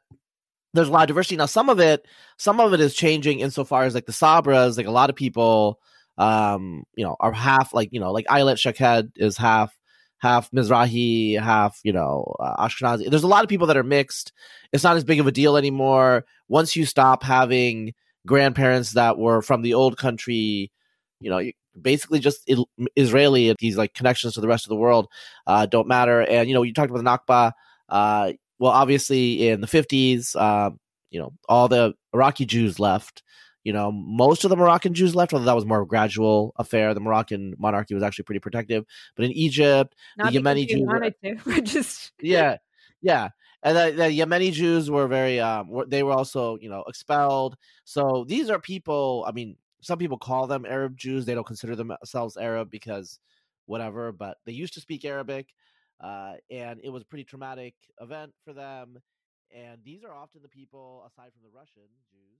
there's 0.73 0.88
a 0.88 0.91
lot 0.91 1.03
of 1.03 1.08
diversity. 1.08 1.38
Now, 1.38 1.45
some 1.45 1.69
of 1.69 1.79
it, 1.79 2.05
some 2.38 2.60
of 2.60 2.73
it 2.73 2.79
is 2.79 2.93
changing 2.93 3.39
insofar 3.39 3.84
as 3.84 3.95
like 3.95 4.05
the 4.05 4.12
Sabras, 4.12 4.77
like 4.77 4.88
a 4.88 4.91
lot 4.91 5.10
of 5.10 5.15
people, 5.15 5.79
um, 6.17 6.84
you 6.95 7.03
know, 7.03 7.15
are 7.19 7.31
half 7.31 7.73
like 7.73 7.89
you 7.91 7.99
know, 7.99 8.12
like 8.12 8.25
Ayelet 8.27 8.60
Shaked 8.60 9.17
is 9.17 9.38
half 9.38 9.75
half 10.19 10.49
Mizrahi, 10.51 11.39
half 11.39 11.79
you 11.84 11.93
know 11.93 12.36
uh, 12.39 12.67
Ashkenazi. 12.67 13.10
There's 13.10 13.23
a 13.23 13.27
lot 13.27 13.43
of 13.43 13.49
people 13.49 13.67
that 13.67 13.77
are 13.77 13.84
mixed. 13.84 14.34
It's 14.71 14.84
not 14.84 14.97
as 14.97 15.03
big 15.03 15.19
of 15.19 15.27
a 15.27 15.31
deal 15.31 15.58
anymore. 15.58 16.25
Once 16.47 16.75
you 16.75 16.86
stop 16.86 17.23
having 17.23 17.93
grandparents 18.27 18.93
that 18.93 19.17
were 19.17 19.41
from 19.41 19.62
the 19.62 19.73
old 19.73 19.97
country, 19.97 20.71
you 21.19 21.29
know, 21.29 21.41
basically 21.79 22.19
just 22.19 22.49
Israeli. 22.95 23.53
These 23.59 23.77
like 23.77 23.93
connections 23.93 24.33
to 24.33 24.41
the 24.41 24.47
rest 24.47 24.65
of 24.65 24.69
the 24.69 24.75
world 24.75 25.07
uh, 25.47 25.65
don't 25.65 25.88
matter. 25.88 26.21
And 26.21 26.47
you 26.47 26.53
know, 26.53 26.63
you 26.63 26.73
talked 26.73 26.91
about 26.91 27.03
the 27.03 27.33
Nakba. 27.33 27.51
Uh, 27.89 28.33
well, 28.59 28.71
obviously 28.71 29.49
in 29.49 29.61
the 29.61 29.67
50s, 29.67 30.35
um, 30.35 30.79
you 31.09 31.19
know, 31.19 31.33
all 31.49 31.67
the 31.67 31.93
Iraqi 32.13 32.45
Jews 32.45 32.79
left. 32.79 33.23
You 33.63 33.73
know, 33.73 33.91
most 33.91 34.43
of 34.43 34.51
the 34.51 34.55
Moroccan 34.55 34.93
Jews 34.93 35.15
left, 35.15 35.33
although 35.33 35.45
that 35.45 35.55
was 35.55 35.65
more 35.65 35.79
of 35.81 35.88
a 35.88 35.89
gradual 35.89 36.53
affair. 36.57 36.93
The 36.93 36.99
Moroccan 36.99 37.55
monarchy 37.57 37.95
was 37.95 38.03
actually 38.03 38.25
pretty 38.25 38.39
protective. 38.39 38.85
But 39.15 39.25
in 39.25 39.31
Egypt, 39.31 39.95
Not 40.17 40.31
the 40.31 40.39
Yemeni 40.39 40.67
Jews, 40.67 40.81
were- 40.85 41.09
to, 41.09 41.61
just 41.63 42.11
yeah, 42.21 42.57
yeah, 43.01 43.29
and 43.63 43.75
the, 43.75 43.91
the 43.97 44.03
Yemeni 44.03 44.51
Jews 44.51 44.91
were 44.91 45.07
very, 45.07 45.39
um, 45.39 45.69
were, 45.69 45.88
they 45.88 46.03
were 46.03 46.11
also, 46.11 46.57
you 46.61 46.69
know, 46.69 46.83
expelled. 46.88 47.57
So 47.83 48.23
these 48.27 48.51
are 48.51 48.59
people. 48.59 49.25
I 49.27 49.31
mean, 49.31 49.57
some 49.85 49.99
people 49.99 50.17
call 50.17 50.47
them 50.47 50.65
Arab 50.65 50.97
Jews. 50.97 51.25
They 51.25 51.35
don't 51.35 51.45
consider 51.45 51.75
themselves 51.75 52.37
Arab 52.37 52.71
because 52.71 53.19
whatever, 53.67 54.11
but 54.11 54.37
they 54.43 54.51
used 54.51 54.73
to 54.73 54.81
speak 54.81 55.05
Arabic, 55.05 55.53
uh, 56.03 56.33
and 56.49 56.79
it 56.83 56.89
was 56.89 57.03
a 57.03 57.05
pretty 57.05 57.23
traumatic 57.23 57.75
event 58.01 58.33
for 58.43 58.51
them. 58.51 58.97
And 59.55 59.77
these 59.83 60.03
are 60.03 60.11
often 60.11 60.41
the 60.41 60.49
people, 60.49 61.07
aside 61.07 61.31
from 61.33 61.43
the 61.43 61.55
Russian 61.55 61.83
Jews. 62.09 62.34